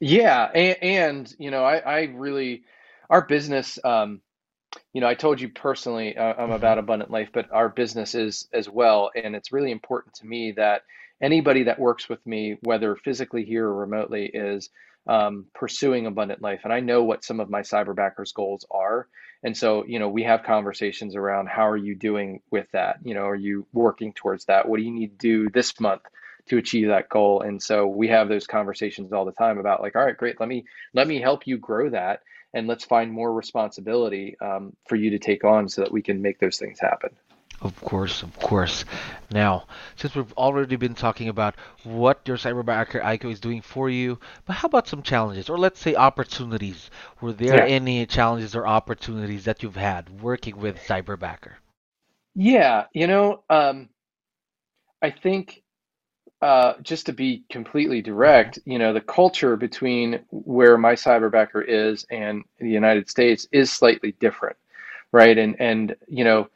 Yeah, 0.00 0.50
and, 0.54 0.76
and 0.82 1.34
you 1.38 1.50
know, 1.50 1.64
I, 1.64 1.76
I 1.78 2.00
really, 2.14 2.64
our 3.10 3.22
business, 3.26 3.78
um, 3.84 4.20
you 4.92 5.00
know, 5.00 5.08
I 5.08 5.14
told 5.14 5.40
you 5.40 5.48
personally, 5.50 6.16
uh, 6.16 6.34
I'm 6.38 6.50
about 6.50 6.78
Mm-hmm. 6.78 6.80
Abundant 6.80 7.10
Life, 7.10 7.30
but 7.32 7.52
our 7.52 7.68
business 7.68 8.14
is 8.14 8.48
as 8.52 8.68
well, 8.68 9.10
and 9.14 9.36
it's 9.36 9.52
really 9.52 9.70
important 9.70 10.14
to 10.16 10.26
me 10.26 10.52
that 10.52 10.82
anybody 11.22 11.64
that 11.64 11.78
works 11.78 12.08
with 12.08 12.24
me, 12.26 12.58
whether 12.62 12.96
physically 12.96 13.44
here 13.44 13.66
or 13.66 13.74
remotely, 13.76 14.26
is 14.32 14.70
um, 15.06 15.46
pursuing 15.54 16.06
abundant 16.06 16.42
life. 16.42 16.60
And 16.64 16.72
I 16.72 16.80
know 16.80 17.04
what 17.04 17.24
some 17.24 17.40
of 17.40 17.50
my 17.50 17.60
cyberbackers 17.62 18.34
goals 18.34 18.66
are. 18.70 19.08
And 19.44 19.56
so, 19.56 19.84
you 19.86 19.98
know, 19.98 20.08
we 20.08 20.22
have 20.22 20.42
conversations 20.42 21.14
around 21.14 21.48
how 21.48 21.68
are 21.68 21.76
you 21.76 21.94
doing 21.94 22.40
with 22.50 22.66
that? 22.72 22.96
You 23.04 23.14
know, 23.14 23.26
are 23.26 23.36
you 23.36 23.66
working 23.74 24.14
towards 24.14 24.46
that? 24.46 24.66
What 24.66 24.78
do 24.78 24.82
you 24.82 24.90
need 24.90 25.18
to 25.18 25.44
do 25.44 25.50
this 25.50 25.78
month 25.78 26.02
to 26.48 26.56
achieve 26.56 26.88
that 26.88 27.10
goal? 27.10 27.42
And 27.42 27.62
so 27.62 27.86
we 27.86 28.08
have 28.08 28.28
those 28.28 28.46
conversations 28.46 29.12
all 29.12 29.26
the 29.26 29.32
time 29.32 29.58
about 29.58 29.82
like, 29.82 29.96
all 29.96 30.04
right, 30.04 30.16
great, 30.16 30.40
let 30.40 30.48
me 30.48 30.64
let 30.94 31.06
me 31.06 31.20
help 31.20 31.46
you 31.46 31.58
grow 31.58 31.90
that 31.90 32.22
and 32.54 32.66
let's 32.66 32.84
find 32.84 33.12
more 33.12 33.32
responsibility 33.32 34.36
um, 34.40 34.74
for 34.88 34.96
you 34.96 35.10
to 35.10 35.18
take 35.18 35.44
on 35.44 35.68
so 35.68 35.82
that 35.82 35.92
we 35.92 36.00
can 36.00 36.22
make 36.22 36.38
those 36.38 36.56
things 36.56 36.80
happen. 36.80 37.10
Of 37.64 37.80
course, 37.80 38.22
of 38.22 38.38
course. 38.38 38.84
Now, 39.28 39.66
since 39.96 40.14
we've 40.14 40.32
already 40.34 40.76
been 40.76 40.94
talking 40.94 41.28
about 41.28 41.56
what 41.82 42.28
your 42.28 42.36
cyberbacker 42.36 43.02
Aiko 43.02 43.32
is 43.32 43.40
doing 43.40 43.60
for 43.60 43.90
you, 43.90 44.20
but 44.46 44.54
how 44.54 44.66
about 44.66 44.86
some 44.86 45.02
challenges, 45.02 45.48
or 45.50 45.58
let's 45.58 45.80
say 45.80 45.96
opportunities? 45.96 46.90
Were 47.20 47.32
there 47.32 47.60
Yeah. 47.60 47.66
any 47.66 48.06
challenges 48.06 48.54
or 48.54 48.68
opportunities 48.68 49.44
that 49.46 49.64
you've 49.64 49.74
had 49.74 50.20
working 50.22 50.58
with 50.58 50.78
cyberbacker? 50.78 51.54
Yeah, 52.34 52.86
you 52.92 53.06
know, 53.06 53.42
um, 53.50 53.88
I 55.02 55.10
think 55.10 55.62
uh, 56.42 56.74
just 56.82 57.06
to 57.06 57.12
be 57.12 57.44
completely 57.50 58.02
direct, 58.02 58.58
you 58.66 58.78
know, 58.78 58.92
the 58.92 59.00
culture 59.00 59.56
between 59.56 60.24
where 60.30 60.76
my 60.78 60.94
cyberbacker 60.94 61.64
is 61.66 62.06
and 62.10 62.44
the 62.58 62.70
United 62.70 63.08
States 63.08 63.46
is 63.52 63.72
slightly 63.72 64.12
different, 64.20 64.56
right? 65.12 65.36
And 65.38 65.56
and 65.60 65.96
you 66.08 66.24
know, 66.24 66.48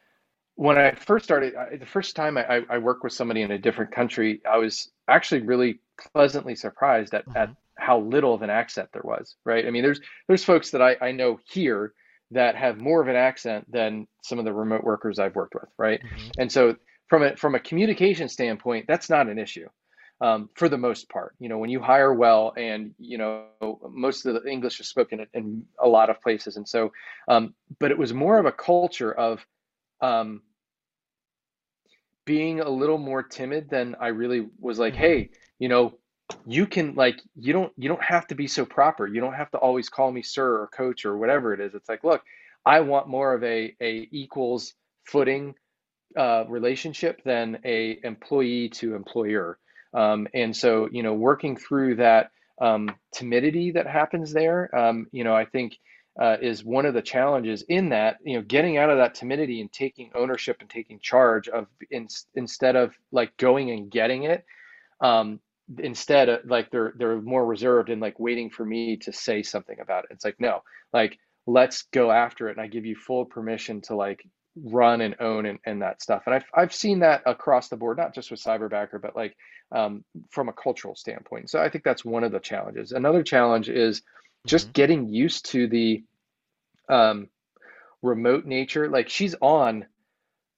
when 0.59 0.77
I 0.77 0.91
first 0.91 1.23
started, 1.23 1.55
I, 1.55 1.77
the 1.77 1.85
first 1.85 2.17
time 2.17 2.37
I, 2.37 2.65
I 2.69 2.79
worked 2.79 3.05
with 3.05 3.13
somebody 3.13 3.43
in 3.43 3.51
a 3.51 3.57
different 3.57 3.93
country, 3.93 4.41
I 4.45 4.57
was 4.57 4.91
actually 5.07 5.43
really 5.43 5.79
pleasantly 6.13 6.53
surprised 6.53 7.13
at, 7.13 7.23
hmm 7.25 7.33
at 7.33 7.53
how 7.77 7.99
little 8.01 8.33
of 8.33 8.41
an 8.41 8.49
accent 8.49 8.89
there 8.91 9.03
was, 9.05 9.37
right? 9.45 9.65
I 9.65 9.69
mean, 9.71 9.83
there's 9.83 10.01
there's 10.27 10.43
folks 10.43 10.71
that 10.71 10.81
I, 10.81 10.97
I 11.01 11.13
know 11.13 11.39
here 11.49 11.93
that 12.31 12.57
have 12.57 12.77
more 12.77 13.01
of 13.01 13.07
an 13.07 13.15
accent 13.15 13.71
than 13.71 14.05
some 14.21 14.37
of 14.37 14.43
the 14.43 14.51
remote 14.51 14.83
workers 14.83 15.17
I've 15.17 15.33
worked 15.33 15.55
with, 15.55 15.69
right? 15.77 16.01
hmm 16.01 16.29
And 16.37 16.51
so 16.51 16.75
from 17.07 17.23
a 17.23 17.37
from 17.37 17.55
a 17.55 17.59
communication 17.61 18.27
standpoint, 18.27 18.83
that's 18.85 19.09
not 19.09 19.29
an 19.29 19.39
issue 19.39 19.69
um, 20.19 20.49
for 20.55 20.67
the 20.67 20.77
most 20.77 21.07
part. 21.07 21.35
You 21.39 21.47
know, 21.47 21.57
when 21.57 21.69
you 21.69 21.79
hire 21.79 22.13
well, 22.13 22.51
and 22.57 22.93
you 22.99 23.17
know, 23.17 23.45
most 23.89 24.25
of 24.25 24.33
the 24.33 24.51
English 24.51 24.81
is 24.81 24.89
spoken 24.89 25.21
in, 25.21 25.27
in 25.33 25.65
a 25.81 25.87
lot 25.87 26.09
of 26.09 26.21
places, 26.21 26.57
and 26.57 26.67
so, 26.67 26.91
um, 27.29 27.53
but 27.79 27.91
it 27.91 27.97
was 27.97 28.13
more 28.13 28.37
of 28.39 28.45
a 28.45 28.51
culture 28.51 29.13
of 29.13 29.39
um, 30.01 30.41
being 32.29 32.61
a 32.61 32.69
little 32.69 32.99
more 32.99 33.23
timid 33.23 33.69
than 33.71 33.95
I 33.99 34.09
really 34.09 34.47
was 34.59 34.79
like, 34.79 34.95
hmm 34.97 35.05
hey, 35.05 35.31
you 35.59 35.69
know, 35.69 35.99
you 36.45 36.67
can 36.67 36.95
like 36.95 37.19
you 37.35 37.53
don't 37.53 37.73
you 37.77 37.89
don't 37.89 38.03
have 38.03 38.27
to 38.27 38.35
be 38.35 38.47
so 38.47 38.65
proper. 38.65 39.07
You 39.07 39.21
don't 39.21 39.33
have 39.35 39.51
to 39.51 39.59
always 39.59 39.89
call 39.89 40.11
me 40.11 40.23
sir 40.23 40.61
or 40.61 40.67
coach 40.67 41.05
or 41.05 41.17
whatever 41.17 41.53
it 41.53 41.61
is. 41.61 41.75
It's 41.75 41.89
like, 41.89 42.03
look, 42.03 42.23
I 42.65 42.81
want 42.81 43.09
more 43.09 43.33
of 43.35 43.43
a 43.43 43.75
a 43.81 44.07
equals 44.11 44.75
footing 45.05 45.55
uh, 46.17 46.45
relationship 46.47 47.21
than 47.23 47.59
a 47.65 47.99
employee 48.03 48.69
to 48.69 48.95
employer. 48.95 49.59
Um, 49.93 50.27
and 50.33 50.55
so, 50.55 50.89
you 50.91 51.03
know, 51.03 51.13
working 51.13 51.57
through 51.57 51.97
that 51.97 52.31
um, 52.61 52.89
timidity 53.13 53.71
that 53.71 53.87
happens 53.87 54.33
there, 54.33 54.75
um, 54.75 55.07
you 55.11 55.23
know, 55.23 55.35
I 55.35 55.45
think 55.45 55.73
uh, 56.19 56.35
is 56.41 56.65
one 56.65 56.85
of 56.85 56.93
the 56.93 57.01
challenges 57.01 57.63
in 57.69 57.89
that, 57.89 58.17
you 58.25 58.35
know, 58.35 58.43
getting 58.43 58.77
out 58.77 58.89
of 58.89 58.97
that 58.97 59.15
timidity 59.15 59.61
and 59.61 59.71
taking 59.71 60.11
ownership 60.13 60.57
and 60.59 60.69
taking 60.69 60.99
charge 60.99 61.47
of 61.47 61.67
in, 61.89 62.07
instead 62.35 62.75
of 62.75 62.93
like 63.11 63.35
going 63.37 63.71
and 63.71 63.89
getting 63.89 64.23
it. 64.23 64.43
Um, 64.99 65.39
instead, 65.77 66.27
uh, 66.27 66.39
like 66.45 66.71
they're 66.71 66.93
they're 66.97 67.21
more 67.21 67.45
reserved 67.45 67.89
and 67.89 68.01
like 68.01 68.19
waiting 68.19 68.49
for 68.49 68.65
me 68.65 68.97
to 68.97 69.13
say 69.13 69.43
something 69.43 69.79
about 69.79 70.05
it. 70.05 70.11
It's 70.11 70.25
like 70.25 70.39
no, 70.39 70.63
like 70.91 71.17
let's 71.47 71.83
go 71.93 72.11
after 72.11 72.49
it, 72.49 72.57
and 72.57 72.61
I 72.61 72.67
give 72.67 72.85
you 72.85 72.97
full 72.97 73.23
permission 73.23 73.79
to 73.81 73.95
like 73.95 74.21
run 74.61 74.99
and 74.99 75.15
own 75.21 75.45
and, 75.45 75.59
and 75.65 75.81
that 75.83 76.01
stuff. 76.01 76.23
And 76.25 76.35
I've 76.35 76.45
I've 76.53 76.73
seen 76.73 76.99
that 76.99 77.21
across 77.25 77.69
the 77.69 77.77
board, 77.77 77.97
not 77.97 78.13
just 78.13 78.29
with 78.29 78.43
Cyberbacker, 78.43 79.01
but 79.01 79.15
like 79.15 79.37
um, 79.71 80.03
from 80.31 80.49
a 80.49 80.53
cultural 80.53 80.95
standpoint. 80.95 81.49
So 81.49 81.61
I 81.61 81.69
think 81.69 81.85
that's 81.85 82.03
one 82.03 82.25
of 82.25 82.33
the 82.33 82.39
challenges. 82.39 82.91
Another 82.91 83.23
challenge 83.23 83.69
is 83.69 84.01
just 84.45 84.73
getting 84.73 85.07
used 85.07 85.51
to 85.51 85.67
the 85.67 86.03
um, 86.89 87.29
remote 88.01 88.45
nature. 88.45 88.89
Like 88.89 89.09
she's 89.09 89.35
on 89.41 89.85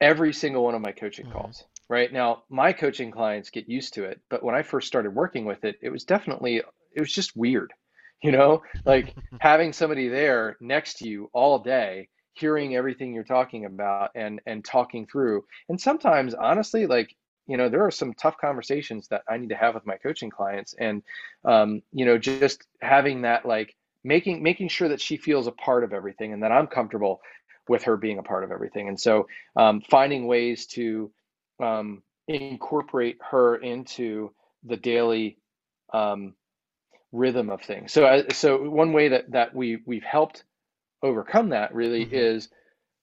every 0.02 0.34
single 0.34 0.63
one 0.63 0.76
of 0.76 0.82
my 0.82 0.91
coaching 0.91 1.26
hmm 1.26 1.28
calls. 1.28 1.65
Right 1.89 2.12
now, 2.12 2.44
my 2.50 2.74
coaching 2.74 3.12
clients 3.12 3.50
get 3.50 3.70
used 3.70 3.94
to 3.96 4.06
it, 4.06 4.22
but 4.30 4.44
when 4.44 4.56
I 4.56 4.63
first 4.63 4.88
started 4.88 5.13
working 5.15 5.46
with 5.46 5.63
it, 5.65 5.78
it 5.82 5.89
was 5.89 6.04
definitely 6.06 6.58
it 6.58 7.00
was 7.00 7.13
just 7.13 7.36
weird, 7.36 7.74
you 8.24 8.32
know, 8.32 8.62
like 8.86 9.15
having 9.39 9.74
somebody 9.74 10.08
there 10.08 10.58
next 10.62 11.00
to 11.00 11.08
you 11.08 11.30
all 11.34 11.60
day, 11.60 12.10
hearing 12.34 12.76
everything 12.76 13.13
you're 13.13 13.24
talking 13.24 13.65
about 13.65 14.12
and 14.15 14.41
and 14.46 14.63
talking 14.63 15.06
through. 15.08 15.44
And 15.70 15.80
sometimes, 15.80 16.34
honestly, 16.34 16.88
like 16.88 17.15
you 17.48 17.58
know, 17.58 17.70
there 17.70 17.86
are 17.86 17.91
some 17.91 18.13
tough 18.13 18.38
conversations 18.39 19.08
that 19.10 19.24
I 19.28 19.38
need 19.38 19.50
to 19.50 19.56
have 19.56 19.74
with 19.76 19.86
my 19.86 19.98
coaching 19.98 20.30
clients, 20.30 20.74
and 20.80 21.04
um, 21.44 21.82
you 21.91 22.06
know, 22.06 22.17
just 22.17 22.63
having 22.82 23.22
that 23.24 23.46
like 23.46 23.76
making 24.04 24.44
making 24.44 24.70
sure 24.70 24.90
that 24.90 25.02
she 25.02 25.18
feels 25.18 25.48
a 25.48 25.52
part 25.52 25.84
of 25.84 25.94
everything 25.94 26.34
and 26.34 26.44
that 26.44 26.52
I'm 26.52 26.68
comfortable 26.68 27.22
with 27.68 27.84
her 27.84 27.98
being 27.98 28.20
a 28.20 28.24
part 28.24 28.44
of 28.44 28.52
everything. 28.52 28.88
And 28.90 29.00
so 29.00 29.28
um, 29.56 29.82
finding 29.90 30.28
ways 30.28 30.68
to 30.68 31.12
um, 31.62 32.04
incorporate 32.28 33.18
her 33.32 33.56
into 33.58 34.34
the 34.64 34.78
daily 34.78 35.38
um, 35.94 36.36
rhythm 37.12 37.50
of 37.50 37.62
things. 37.62 37.94
So, 37.94 38.06
uh, 38.06 38.24
so 38.34 38.70
one 38.70 38.94
way 38.94 39.10
that 39.10 39.32
that 39.32 39.56
we 39.56 39.80
we've 39.86 40.04
helped 40.04 40.44
overcome 41.04 41.50
that 41.50 41.76
really 41.76 42.04
hmm 42.04 42.06
is 42.06 42.50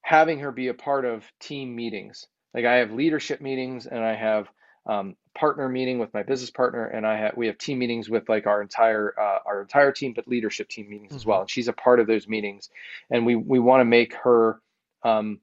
having 0.02 0.40
her 0.40 0.52
be 0.52 0.68
a 0.68 0.74
part 0.74 1.04
of 1.04 1.24
team 1.40 1.74
meetings. 1.76 2.26
like 2.54 2.64
I 2.64 2.76
have 2.76 2.92
leadership 2.92 3.40
meetings 3.40 3.86
and 3.86 4.00
I 4.04 4.14
have 4.14 4.48
um, 4.88 5.16
partner 5.34 5.68
meeting 5.68 5.98
with 5.98 6.12
my 6.14 6.22
business 6.22 6.50
partner, 6.50 6.86
and 6.86 7.06
I 7.06 7.16
have 7.18 7.36
we 7.36 7.46
have 7.46 7.58
team 7.58 7.78
meetings 7.78 8.08
with 8.08 8.28
like 8.28 8.46
our 8.46 8.62
entire 8.62 9.14
uh, 9.18 9.38
our 9.46 9.60
entire 9.60 9.92
team, 9.92 10.14
but 10.14 10.26
leadership 10.26 10.68
team 10.68 10.88
meetings 10.88 11.10
mm-hmm. 11.10 11.16
as 11.16 11.26
well. 11.26 11.42
And 11.42 11.50
she's 11.50 11.68
a 11.68 11.72
part 11.72 12.00
of 12.00 12.06
those 12.06 12.26
meetings, 12.26 12.70
and 13.10 13.24
we 13.24 13.36
we 13.36 13.58
want 13.58 13.82
to 13.82 13.84
make 13.84 14.14
her, 14.14 14.60
um, 15.02 15.40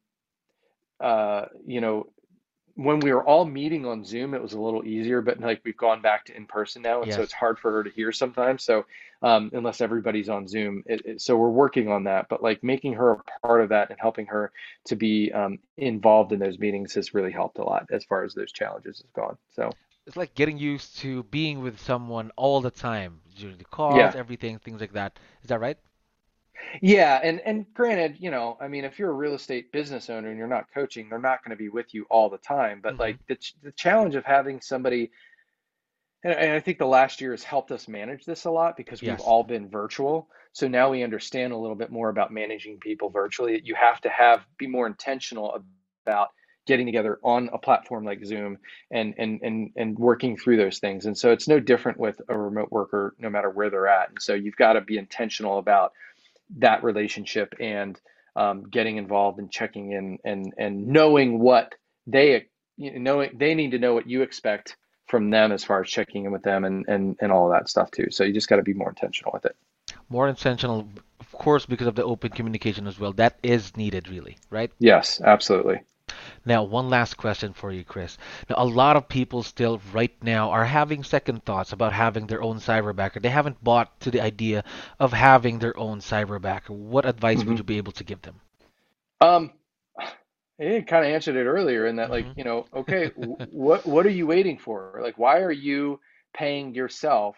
uh, 1.00 1.46
you 1.66 1.80
know, 1.80 2.08
when 2.76 3.00
we 3.00 3.14
were 3.14 3.24
all 3.24 3.46
meeting 3.46 3.86
on 3.86 4.04
Zoom, 4.04 4.34
it 4.34 4.42
was 4.42 4.54
a 4.54 4.60
little 4.60 4.86
easier, 4.86 5.22
but 5.22 5.40
like 5.40 5.62
we've 5.64 5.78
gone 5.78 6.02
back 6.02 6.26
to 6.26 6.36
in 6.36 6.46
person 6.46 6.82
now, 6.82 7.00
and 7.00 7.08
yes. 7.08 7.16
so 7.16 7.24
it's 7.24 7.34
hard 7.34 7.58
for 7.58 7.72
her 7.72 7.84
to 7.84 7.90
hear 7.90 8.12
sometimes. 8.12 8.64
So 8.64 8.86
um, 9.22 9.50
unless 9.54 9.80
everybody's 9.80 10.28
on 10.28 10.48
Zoom, 10.48 10.84
it, 10.86 11.06
it, 11.06 11.22
so 11.22 11.38
we're 11.38 11.50
working 11.50 11.90
on 11.90 12.04
that. 12.04 12.28
But 12.28 12.44
like 12.44 12.64
making 12.64 12.94
her 12.94 13.12
a 13.12 13.24
part 13.42 13.62
of 13.62 13.70
that 13.70 13.90
and 13.92 14.00
helping 14.00 14.26
her 14.28 14.52
to 14.86 14.96
be 14.96 15.32
um, 15.32 15.60
involved 15.78 16.34
in 16.34 16.40
those 16.40 16.60
meetings 16.60 16.94
has 16.96 17.14
really 17.14 17.32
helped 17.32 17.60
a 17.60 17.64
lot 17.64 17.88
as 17.92 18.04
far 18.04 18.26
as 18.26 18.34
those 18.34 18.52
challenges 18.52 18.98
has 18.98 19.12
gone. 19.16 19.38
So 19.56 19.72
it's 20.06 20.18
like 20.18 20.36
getting 20.36 20.58
used 20.58 20.98
to 20.98 21.24
being 21.24 21.62
with 21.62 21.80
someone 21.80 22.32
all 22.36 22.60
the 22.60 22.72
time 22.72 23.22
during 23.38 23.58
the 23.58 23.66
calls, 23.66 23.98
yeah. 23.98 24.14
everything, 24.16 24.60
things 24.60 24.82
like 24.82 24.94
that. 24.94 25.18
Is 25.44 25.50
that 25.50 25.62
right? 25.62 25.78
Yeah, 26.82 27.20
and 27.24 27.40
and 27.42 27.66
granted, 27.74 28.18
you 28.20 28.32
know, 28.32 28.58
I 28.60 28.68
mean, 28.68 28.86
if 28.86 29.00
you're 29.00 29.10
a 29.10 29.14
real 29.14 29.34
estate 29.34 29.72
business 29.72 30.10
owner 30.10 30.30
and 30.30 30.38
you're 30.38 30.48
not 30.48 30.66
coaching, 30.74 31.10
they're 31.10 31.20
not 31.20 31.44
going 31.44 31.56
to 31.56 31.62
be 31.62 31.70
with 31.70 31.94
you 31.94 32.06
all 32.10 32.30
the 32.30 32.38
time. 32.38 32.80
But 32.82 32.94
mm-hmm. 32.94 33.02
like 33.02 33.28
the 33.28 33.38
the 33.64 33.72
challenge 33.72 34.16
of 34.16 34.26
having 34.26 34.62
somebody, 34.62 35.12
and, 36.24 36.34
and, 36.34 36.54
I 36.54 36.60
think 36.60 36.78
the 36.78 36.86
last 36.86 37.22
year 37.22 37.32
has 37.32 37.44
helped 37.44 37.72
us 37.72 37.88
manage 37.88 38.26
this 38.26 38.46
a 38.46 38.52
lot 38.52 38.78
because 38.78 39.02
we've 39.02 39.20
all 39.22 39.44
been 39.44 39.70
virtual. 39.70 40.28
So 40.54 40.68
now 40.68 40.90
we 40.90 41.04
understand 41.04 41.52
a 41.52 41.58
little 41.58 41.76
bit 41.76 41.92
more 41.92 42.10
about 42.10 42.32
managing 42.32 42.80
people 42.80 43.10
virtually. 43.10 43.62
You 43.64 43.76
have 43.76 44.00
to 44.02 44.10
have 44.10 44.46
be 44.58 44.68
more 44.68 44.88
intentional 44.88 45.62
about 46.06 46.30
getting 46.66 46.86
together 46.86 47.20
on 47.24 47.50
a 47.54 47.58
platform 47.58 48.06
like 48.06 48.26
Zoom 48.26 48.58
and 48.92 49.14
and 49.18 49.40
and 49.44 49.72
and 49.76 49.98
working 49.98 50.38
through 50.38 50.58
those 50.58 50.80
things. 50.80 51.06
And 51.06 51.18
so 51.18 51.32
it's 51.32 51.48
no 51.48 51.60
different 51.60 52.00
with 52.00 52.20
a 52.28 52.38
remote 52.38 52.72
worker, 52.72 53.16
no 53.20 53.30
matter 53.30 53.50
where 53.50 53.70
they're 53.70 53.88
at. 53.88 54.10
And 54.10 54.18
so 54.22 54.34
you've 54.34 54.56
got 54.56 54.74
to 54.74 54.82
be 54.82 54.98
intentional 54.98 55.60
about 55.60 55.94
that 56.58 56.84
relationship 56.84 57.54
and 57.60 58.00
um, 58.36 58.64
getting 58.70 58.98
involved 58.98 59.40
and 59.40 59.52
checking 59.52 59.92
in 59.92 60.20
and 60.24 60.54
and 60.58 60.88
knowing 60.88 61.40
what 61.40 61.76
they 62.08 62.48
you 62.78 62.92
know, 62.94 63.00
knowing 63.00 63.38
they 63.38 63.56
need 63.56 63.72
to 63.72 63.80
know 63.80 63.94
what 63.94 64.08
you 64.08 64.22
expect 64.22 64.76
from 65.08 65.30
them 65.30 65.52
as 65.52 65.64
far 65.64 65.82
as 65.82 65.90
checking 65.90 66.26
in 66.26 66.32
with 66.32 66.44
them 66.44 66.66
and 66.66 66.86
and 66.88 67.18
and 67.22 67.32
all 67.32 67.52
of 67.52 67.58
that 67.58 67.70
stuff 67.70 67.92
too. 67.92 68.08
So 68.12 68.24
you 68.24 68.34
just 68.34 68.50
got 68.50 68.58
to 68.58 68.64
be 68.64 68.74
more 68.74 68.90
intentional 68.90 69.32
with 69.34 69.46
it. 69.46 69.56
More 70.10 70.28
intentional, 70.28 70.88
of 71.20 71.32
course, 71.32 71.66
because 71.66 71.88
of 71.88 71.96
the 71.96 72.04
open 72.04 72.32
communication 72.32 72.88
as 72.88 73.00
well. 73.00 73.14
That 73.14 73.38
is 73.42 73.76
needed, 73.78 74.08
really, 74.08 74.38
right? 74.50 74.72
Yes, 74.80 75.22
absolutely. 75.22 75.82
Now, 76.46 76.64
one 76.64 76.90
last 76.90 77.18
question 77.18 77.54
for 77.54 77.72
you, 77.72 77.84
Chris. 77.84 78.18
Now, 78.50 78.56
a 78.60 78.66
lot 78.66 78.96
of 78.96 79.08
people 79.08 79.44
still 79.44 79.82
right 79.94 80.14
now 80.24 80.52
are 80.52 80.66
having 80.66 81.04
second 81.04 81.46
thoughts 81.46 81.74
about 81.74 81.94
having 81.94 82.28
their 82.28 82.42
own 82.42 82.58
cyberbacker. 82.58 83.22
They 83.22 83.30
haven't 83.30 83.64
bought 83.64 84.00
to 84.02 84.12
the 84.12 84.22
idea 84.22 84.64
of 85.00 85.14
having 85.14 85.60
their 85.60 85.78
own 85.78 86.00
cyberbacker. 86.00 86.70
What 86.70 87.06
advice 87.06 87.40
mm-hmm. 87.40 87.50
would 87.50 87.58
you 87.58 87.64
be 87.64 87.78
able 87.78 87.94
to 87.94 88.04
give 88.04 88.22
them? 88.22 88.42
Um, 89.22 89.52
I 90.60 90.84
kind 90.88 91.06
of 91.06 91.12
answered 91.12 91.36
it 91.36 91.46
earlier 91.46 91.86
in 91.86 91.98
that, 91.98 92.10
like, 92.10 92.26
mm-hmm. 92.26 92.40
you 92.40 92.46
know, 92.46 92.66
okay, 92.74 93.12
what 93.52 93.86
what 93.86 94.06
are 94.06 94.10
you 94.10 94.28
waiting 94.28 94.58
for? 94.58 95.00
Like, 95.02 95.18
why 95.18 95.40
are 95.40 95.52
you 95.52 96.00
paying 96.34 96.74
yourself 96.74 97.36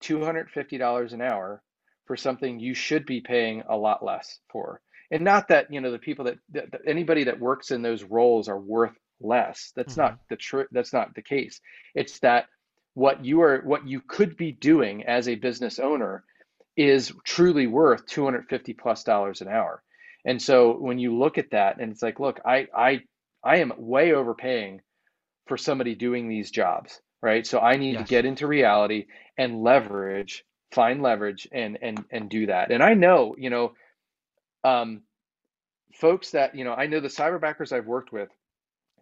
two 0.00 0.24
hundred 0.24 0.50
fifty 0.50 0.78
dollars 0.78 1.12
an 1.12 1.20
hour 1.20 1.62
for 2.06 2.16
something 2.16 2.60
you 2.60 2.74
should 2.74 3.06
be 3.06 3.20
paying 3.20 3.62
a 3.68 3.76
lot 3.76 4.04
less 4.04 4.38
for? 4.50 4.80
And 5.10 5.24
not 5.24 5.48
that 5.48 5.72
you 5.72 5.80
know 5.80 5.90
the 5.90 5.98
people 5.98 6.24
that, 6.26 6.38
that, 6.52 6.70
that 6.72 6.80
anybody 6.86 7.24
that 7.24 7.40
works 7.40 7.70
in 7.70 7.82
those 7.82 8.02
roles 8.02 8.48
are 8.48 8.58
worth 8.58 8.96
less. 9.20 9.72
That's 9.76 9.92
mm-hmm. 9.92 10.02
not 10.02 10.18
the 10.28 10.36
true 10.36 10.66
that's 10.70 10.92
not 10.92 11.14
the 11.14 11.22
case. 11.22 11.60
It's 11.94 12.18
that 12.20 12.46
what 12.94 13.24
you 13.24 13.42
are 13.42 13.60
what 13.64 13.86
you 13.86 14.00
could 14.00 14.36
be 14.36 14.52
doing 14.52 15.04
as 15.04 15.28
a 15.28 15.34
business 15.34 15.78
owner 15.78 16.24
is 16.76 17.12
truly 17.24 17.66
worth 17.66 18.06
250 18.06 18.72
plus 18.74 19.04
dollars 19.04 19.40
an 19.40 19.48
hour. 19.48 19.82
And 20.24 20.40
so 20.40 20.76
when 20.76 20.98
you 20.98 21.18
look 21.18 21.38
at 21.38 21.50
that 21.50 21.80
and 21.80 21.92
it's 21.92 22.02
like 22.02 22.20
look 22.20 22.40
i 22.44 22.66
i 22.76 23.00
i 23.44 23.56
am 23.58 23.72
way 23.76 24.12
overpaying 24.12 24.80
for 25.46 25.56
somebody 25.56 25.94
doing 25.94 26.28
these 26.28 26.50
jobs 26.50 27.00
right? 27.22 27.46
So 27.46 27.58
i 27.60 27.76
need 27.76 27.94
yes. 27.94 28.02
to 28.02 28.08
get 28.08 28.24
into 28.24 28.46
reality 28.46 29.06
and 29.36 29.62
leverage 29.62 30.44
find 30.72 31.02
leverage 31.02 31.48
and 31.52 31.78
and 31.82 32.04
and 32.10 32.30
do 32.30 32.46
that. 32.46 32.70
And 32.70 32.82
i 32.82 32.94
know 32.94 33.34
you 33.38 33.50
know 33.50 33.72
um, 34.64 35.02
folks 35.94 36.32
that 36.32 36.54
you 36.54 36.64
know 36.64 36.74
i 36.74 36.86
know 36.86 37.00
the 37.00 37.08
cyberbackers 37.08 37.72
i've 37.72 37.86
worked 37.86 38.12
with 38.12 38.28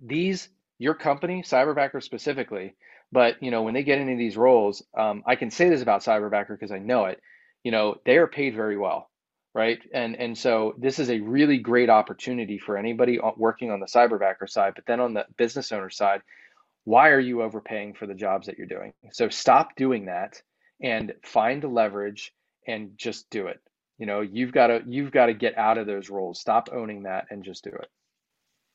these 0.03 0.49
your 0.79 0.95
company 0.95 1.43
cyberbacker 1.43 2.03
specifically 2.03 2.75
but 3.13 3.43
you 3.43 3.51
know 3.51 3.63
when 3.63 3.75
they 3.75 3.85
get 3.85 4.01
into 4.01 4.17
these 4.17 4.37
roles 4.37 4.85
um, 4.99 5.23
i 5.27 5.37
can 5.37 5.51
say 5.51 5.69
this 5.69 5.83
about 5.83 6.03
cyberbacker 6.05 6.51
because 6.51 6.73
i 6.73 6.79
know 6.79 7.07
it 7.07 7.21
you 7.65 7.73
know 7.73 7.97
they 8.07 8.17
are 8.19 8.29
paid 8.29 8.55
very 8.55 8.79
well 8.79 9.11
right? 9.55 9.81
And 9.95 10.17
and 10.17 10.39
so 10.39 10.75
this 10.79 10.99
is 11.01 11.11
a 11.11 11.21
really 11.21 11.59
great 11.59 11.91
opportunity 11.91 12.59
for 12.59 12.77
anybody 12.79 13.19
working 13.37 13.71
on 13.71 13.81
the 13.81 13.87
cyberbacker 13.87 14.49
side 14.49 14.75
but 14.77 14.87
then 14.87 15.01
on 15.01 15.15
the 15.15 15.27
business 15.39 15.73
owner 15.73 15.91
side 15.91 16.17
why 16.85 17.11
are 17.11 17.21
you 17.21 17.43
overpaying 17.43 17.95
for 17.95 18.09
the 18.09 18.15
jobs 18.15 18.49
that 18.49 18.59
you're 18.59 18.69
doing? 18.69 18.95
So 19.13 19.31
stop 19.31 19.77
doing 19.77 20.07
that 20.07 20.43
and 20.83 21.15
find 21.25 21.63
the 21.63 21.69
leverage 21.69 22.35
and 22.69 22.93
just 22.99 23.31
do 23.31 23.49
it 23.49 23.61
you 23.99 24.07
know 24.07 24.21
you've 24.21 24.53
got 24.53 24.69
to 24.69 24.83
you've 24.87 25.11
got 25.11 25.27
to 25.27 25.35
get 25.35 25.59
out 25.59 25.79
of 25.79 25.87
those 25.87 26.09
roles. 26.09 26.41
Stop 26.41 26.71
owning 26.73 27.03
that 27.03 27.27
and 27.31 27.45
just 27.45 27.65
do 27.65 27.71
it. 27.71 27.91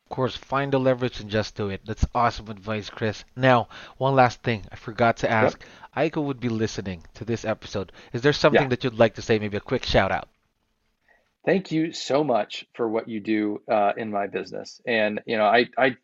Of 0.05 0.15
course 0.15 0.35
find 0.35 0.71
the 0.71 0.79
leverage 0.79 1.19
and 1.19 1.29
just 1.29 1.55
do 1.55 1.69
it. 1.69 1.81
That's 1.85 2.05
awesome 2.13 2.49
advice 2.49 2.89
chris. 2.89 3.23
Now 3.35 3.69
one 3.97 4.15
last 4.15 4.43
thing 4.43 4.65
i 4.71 4.75
forgot 4.75 5.17
to 5.17 5.31
ask. 5.31 5.59
Yep. 5.95 6.11
Aiko 6.13 6.23
would 6.23 6.39
be 6.39 6.49
listening 6.49 7.03
to 7.15 7.25
this 7.25 7.45
episode. 7.45 7.91
Is 8.13 8.21
there 8.21 8.33
something 8.33 8.63
yeah. 8.63 8.67
that 8.69 8.83
you'd 8.83 8.99
like 8.99 9.15
to 9.15 9.21
say? 9.21 9.39
Maybe 9.39 9.57
a 9.57 9.61
quick 9.61 9.85
shout 9.85 10.11
out. 10.11 10.27
Thank 11.45 11.71
you 11.71 11.91
so 11.91 12.23
much 12.23 12.65
for 12.73 12.87
what 12.87 13.07
you 13.07 13.19
do 13.19 13.61
uh, 13.69 13.93
in 13.97 14.11
my 14.11 14.27
business. 14.27 14.81
And 14.85 15.21
you 15.25 15.37
know 15.37 15.45
i 15.45 15.67
i 15.77 15.95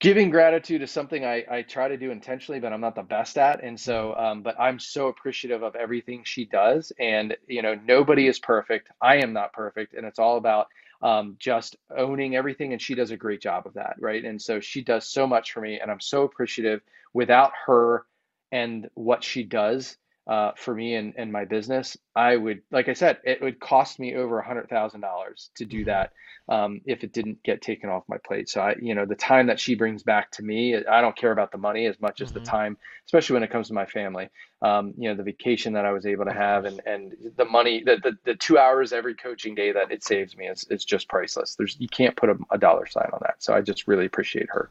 giving 0.00 0.30
gratitude 0.30 0.82
is 0.82 0.90
something 0.90 1.24
I, 1.24 1.44
I 1.50 1.62
try 1.62 1.88
to 1.88 1.96
do 1.96 2.10
intentionally, 2.10 2.58
but 2.58 2.72
I'm 2.72 2.80
not 2.80 2.94
the 2.94 3.02
best 3.02 3.38
at. 3.38 3.62
And 3.62 3.78
so, 3.78 4.14
um, 4.16 4.42
but 4.42 4.58
I'm 4.58 4.78
so 4.78 5.08
appreciative 5.08 5.62
of 5.62 5.76
everything 5.76 6.22
she 6.24 6.46
does. 6.46 6.90
And, 6.98 7.36
you 7.46 7.62
know, 7.62 7.78
nobody 7.86 8.26
is 8.26 8.38
perfect. 8.38 8.88
I 9.00 9.16
am 9.16 9.32
not 9.34 9.52
perfect. 9.52 9.94
And 9.94 10.06
it's 10.06 10.18
all 10.18 10.38
about 10.38 10.68
um, 11.02 11.36
just 11.38 11.76
owning 11.94 12.34
everything. 12.34 12.72
And 12.72 12.80
she 12.80 12.94
does 12.94 13.10
a 13.10 13.16
great 13.16 13.42
job 13.42 13.66
of 13.66 13.74
that. 13.74 13.96
Right. 14.00 14.24
And 14.24 14.40
so 14.40 14.58
she 14.58 14.82
does 14.82 15.06
so 15.06 15.26
much 15.26 15.52
for 15.52 15.60
me. 15.60 15.78
And 15.80 15.90
I'm 15.90 16.00
so 16.00 16.22
appreciative 16.24 16.80
without 17.12 17.52
her 17.66 18.06
and 18.52 18.88
what 18.94 19.22
she 19.22 19.44
does 19.44 19.96
uh, 20.26 20.52
for 20.56 20.74
me 20.74 20.94
and, 20.94 21.14
and 21.16 21.32
my 21.32 21.44
business, 21.44 21.96
I 22.14 22.36
would, 22.36 22.62
like 22.70 22.88
I 22.88 22.92
said, 22.92 23.18
it 23.24 23.40
would 23.40 23.58
cost 23.58 23.98
me 23.98 24.14
over 24.14 24.38
a 24.38 24.46
hundred 24.46 24.68
thousand 24.68 25.00
dollars 25.00 25.50
to 25.56 25.64
do 25.64 25.78
mm-hmm. 25.78 25.86
that 25.86 26.12
um, 26.48 26.80
if 26.84 27.04
it 27.04 27.12
didn't 27.12 27.42
get 27.42 27.62
taken 27.62 27.88
off 27.90 28.04
my 28.08 28.18
plate. 28.18 28.48
So 28.48 28.60
I, 28.60 28.76
you 28.80 28.94
know, 28.94 29.06
the 29.06 29.14
time 29.14 29.46
that 29.46 29.60
she 29.60 29.74
brings 29.74 30.02
back 30.02 30.30
to 30.32 30.42
me, 30.42 30.76
I 30.76 31.00
don't 31.00 31.16
care 31.16 31.32
about 31.32 31.52
the 31.52 31.58
money 31.58 31.86
as 31.86 32.00
much 32.00 32.20
as 32.20 32.30
mm-hmm. 32.30 32.40
the 32.40 32.44
time, 32.44 32.76
especially 33.06 33.34
when 33.34 33.42
it 33.42 33.50
comes 33.50 33.68
to 33.68 33.74
my 33.74 33.86
family. 33.86 34.28
Um, 34.62 34.94
you 34.98 35.08
know, 35.08 35.14
the 35.14 35.22
vacation 35.22 35.72
that 35.72 35.86
I 35.86 35.92
was 35.92 36.06
able 36.06 36.26
to 36.26 36.32
have 36.32 36.64
and 36.64 36.80
and 36.86 37.14
the 37.36 37.44
money, 37.44 37.82
the 37.82 37.96
the, 38.02 38.18
the 38.24 38.34
two 38.34 38.58
hours 38.58 38.92
every 38.92 39.14
coaching 39.14 39.54
day 39.54 39.72
that 39.72 39.90
it 39.90 40.04
saves 40.04 40.36
me 40.36 40.46
is 40.48 40.64
is 40.70 40.84
just 40.84 41.08
priceless. 41.08 41.54
There's 41.54 41.76
you 41.80 41.88
can't 41.88 42.16
put 42.16 42.28
a, 42.28 42.36
a 42.50 42.58
dollar 42.58 42.86
sign 42.86 43.10
on 43.12 43.20
that. 43.22 43.42
So 43.42 43.54
I 43.54 43.62
just 43.62 43.88
really 43.88 44.06
appreciate 44.06 44.48
her. 44.50 44.70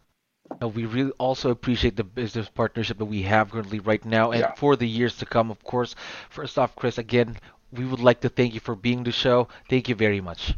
Uh, 0.61 0.67
we 0.67 0.85
really 0.85 1.11
also 1.11 1.49
appreciate 1.51 1.95
the 1.95 2.03
business 2.03 2.49
partnership 2.49 2.97
that 2.97 3.05
we 3.05 3.21
have 3.23 3.51
currently 3.51 3.79
right 3.79 4.03
now 4.05 4.31
and 4.31 4.41
yeah. 4.41 4.53
for 4.55 4.75
the 4.75 4.87
years 4.87 5.17
to 5.17 5.25
come, 5.25 5.51
of 5.51 5.63
course. 5.63 5.95
First 6.29 6.57
off, 6.57 6.75
Chris, 6.75 6.97
again, 6.97 7.37
we 7.71 7.85
would 7.85 7.99
like 7.99 8.21
to 8.21 8.29
thank 8.29 8.53
you 8.53 8.59
for 8.59 8.75
being 8.75 9.03
the 9.03 9.11
show. 9.11 9.47
Thank 9.69 9.89
you 9.89 9.95
very 9.95 10.21
much. 10.21 10.53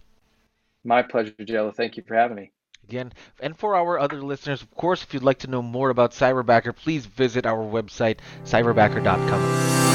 My 0.84 1.04
pleasure, 1.04 1.34
Jello. 1.46 1.72
Thank 1.72 1.98
you 1.98 2.04
for 2.08 2.16
having 2.16 2.38
me. 2.38 2.52
Again, 2.88 3.14
and 3.40 3.56
for 3.56 3.76
our 3.76 4.00
other 4.00 4.22
listeners, 4.22 4.62
of 4.62 4.72
course, 4.72 5.04
if 5.04 5.14
you'd 5.14 5.24
like 5.24 5.40
to 5.40 5.48
know 5.48 5.62
more 5.62 5.92
about 5.92 6.12
Cyberbacker, 6.12 6.76
please 6.76 7.06
visit 7.06 7.46
our 7.46 7.64
website, 7.64 8.18
cyberbacker.com. 8.44 9.91